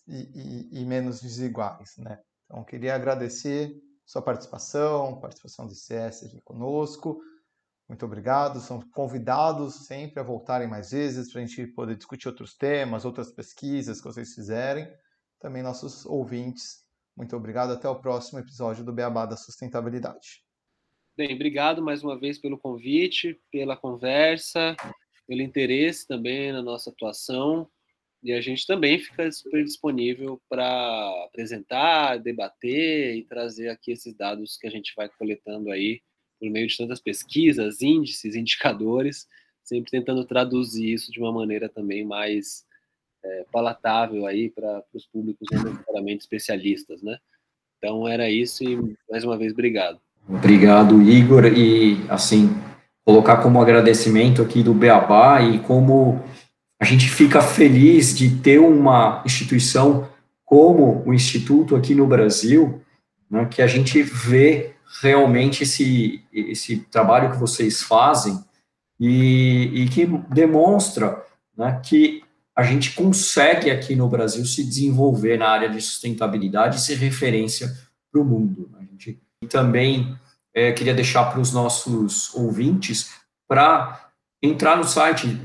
e, 0.09 0.71
e, 0.73 0.81
e 0.81 0.85
menos 0.87 1.21
desiguais, 1.21 1.91
né? 1.99 2.19
Então, 2.45 2.65
queria 2.65 2.95
agradecer 2.95 3.71
sua 4.05 4.23
participação, 4.23 5.21
participação 5.21 5.67
do 5.67 5.73
ICS 5.73 6.25
aqui 6.25 6.41
conosco. 6.45 7.19
Muito 7.89 8.05
obrigado. 8.05 8.61
São 8.61 8.81
convidados 8.91 9.87
sempre 9.87 10.21
a 10.21 10.25
voltarem 10.25 10.69
mais 10.69 10.91
vezes 10.91 11.31
para 11.31 11.41
a 11.41 11.47
gente 11.47 11.67
poder 11.69 11.97
discutir 11.97 12.29
outros 12.29 12.55
temas, 12.55 13.05
outras 13.05 13.31
pesquisas 13.31 14.01
que 14.01 14.07
vocês 14.07 14.35
fizerem. 14.35 14.87
Também 15.41 15.63
nossos 15.63 16.05
ouvintes. 16.07 16.85
Muito 17.17 17.37
obrigado. 17.37 17.73
Até 17.73 17.89
o 17.89 18.01
próximo 18.01 18.39
episódio 18.39 18.85
do 18.85 18.93
Beabá 18.93 19.25
da 19.25 19.37
Sustentabilidade. 19.37 20.52
Bem, 21.15 21.35
obrigado 21.35 21.83
mais 21.83 22.03
uma 22.03 22.19
vez 22.19 22.39
pelo 22.39 22.57
convite, 22.57 23.39
pela 23.51 23.77
conversa, 23.77 24.75
pelo 25.29 25.43
interesse 25.43 26.07
também 26.09 26.51
na 26.51 26.63
nossa 26.63 26.89
atuação. 26.89 27.69
E 28.23 28.33
a 28.33 28.41
gente 28.41 28.67
também 28.67 28.99
fica 28.99 29.31
super 29.31 29.63
disponível 29.63 30.41
para 30.49 31.25
apresentar, 31.27 32.17
debater 32.17 33.15
e 33.15 33.25
trazer 33.25 33.69
aqui 33.69 33.93
esses 33.93 34.15
dados 34.15 34.57
que 34.57 34.67
a 34.67 34.71
gente 34.71 34.95
vai 34.97 35.07
coletando 35.11 35.71
aí 35.71 36.01
por 36.41 36.49
meio 36.49 36.67
de 36.67 36.79
tantas 36.79 36.99
pesquisas, 36.99 37.83
índices, 37.83 38.35
indicadores, 38.35 39.29
sempre 39.63 39.91
tentando 39.91 40.25
traduzir 40.25 40.95
isso 40.95 41.13
de 41.13 41.21
uma 41.21 41.31
maneira 41.31 41.69
também 41.69 42.07
mais 42.07 42.65
é, 43.23 43.45
palatável 43.53 44.25
aí 44.25 44.49
para 44.49 44.83
os 44.95 45.07
públicos 45.07 45.47
não 45.53 45.63
necessariamente 45.63 46.23
especialistas, 46.23 47.03
né? 47.03 47.19
Então 47.77 48.09
era 48.09 48.31
isso 48.31 48.65
e 48.65 48.97
mais 49.11 49.25
uma 49.25 49.37
vez 49.37 49.53
obrigado. 49.53 50.01
Obrigado, 50.29 51.03
Igor, 51.03 51.47
e 51.47 52.05
assim, 52.09 52.57
colocar 53.05 53.39
como 53.39 53.61
agradecimento 53.61 54.41
aqui 54.41 54.63
do 54.63 54.73
Beabá 54.73 55.43
e 55.43 55.59
como 55.61 56.23
a 56.81 56.85
gente 56.85 57.09
fica 57.09 57.41
feliz 57.41 58.17
de 58.17 58.37
ter 58.39 58.59
uma 58.59 59.23
instituição 59.25 60.09
como 60.45 61.03
o 61.07 61.15
Instituto 61.15 61.77
aqui 61.77 61.95
no 61.95 62.07
Brasil, 62.07 62.83
né, 63.31 63.47
que 63.47 63.63
a 63.63 63.67
gente 63.67 64.03
vê 64.03 64.75
realmente 65.01 65.63
esse, 65.63 66.23
esse 66.33 66.77
trabalho 66.91 67.31
que 67.31 67.39
vocês 67.39 67.83
fazem 67.83 68.39
e, 69.01 69.71
e 69.75 69.89
que 69.89 70.07
demonstra 70.29 71.25
né, 71.57 71.81
que 71.83 72.23
a 72.55 72.63
gente 72.63 72.93
consegue 72.95 73.71
aqui 73.71 73.97
no 73.97 74.09
Brasil 74.09 74.45
se 74.45 74.63
desenvolver 74.63 75.39
na 75.39 75.49
área 75.49 75.69
de 75.69 75.81
sustentabilidade 75.81 76.77
e 76.77 76.81
ser 76.81 76.97
referência 76.97 77.73
para 78.11 78.21
o 78.21 78.25
mundo. 78.25 78.71
A 78.79 78.83
gente 78.83 79.19
e 79.43 79.47
também 79.47 80.17
é, 80.55 80.73
queria 80.73 80.95
deixar 80.95 81.25
para 81.25 81.41
os 81.41 81.53
nossos 81.53 82.35
ouvintes 82.35 83.11
para 83.49 84.09
entrar 84.41 84.77
no 84.77 84.85
site 84.85 85.41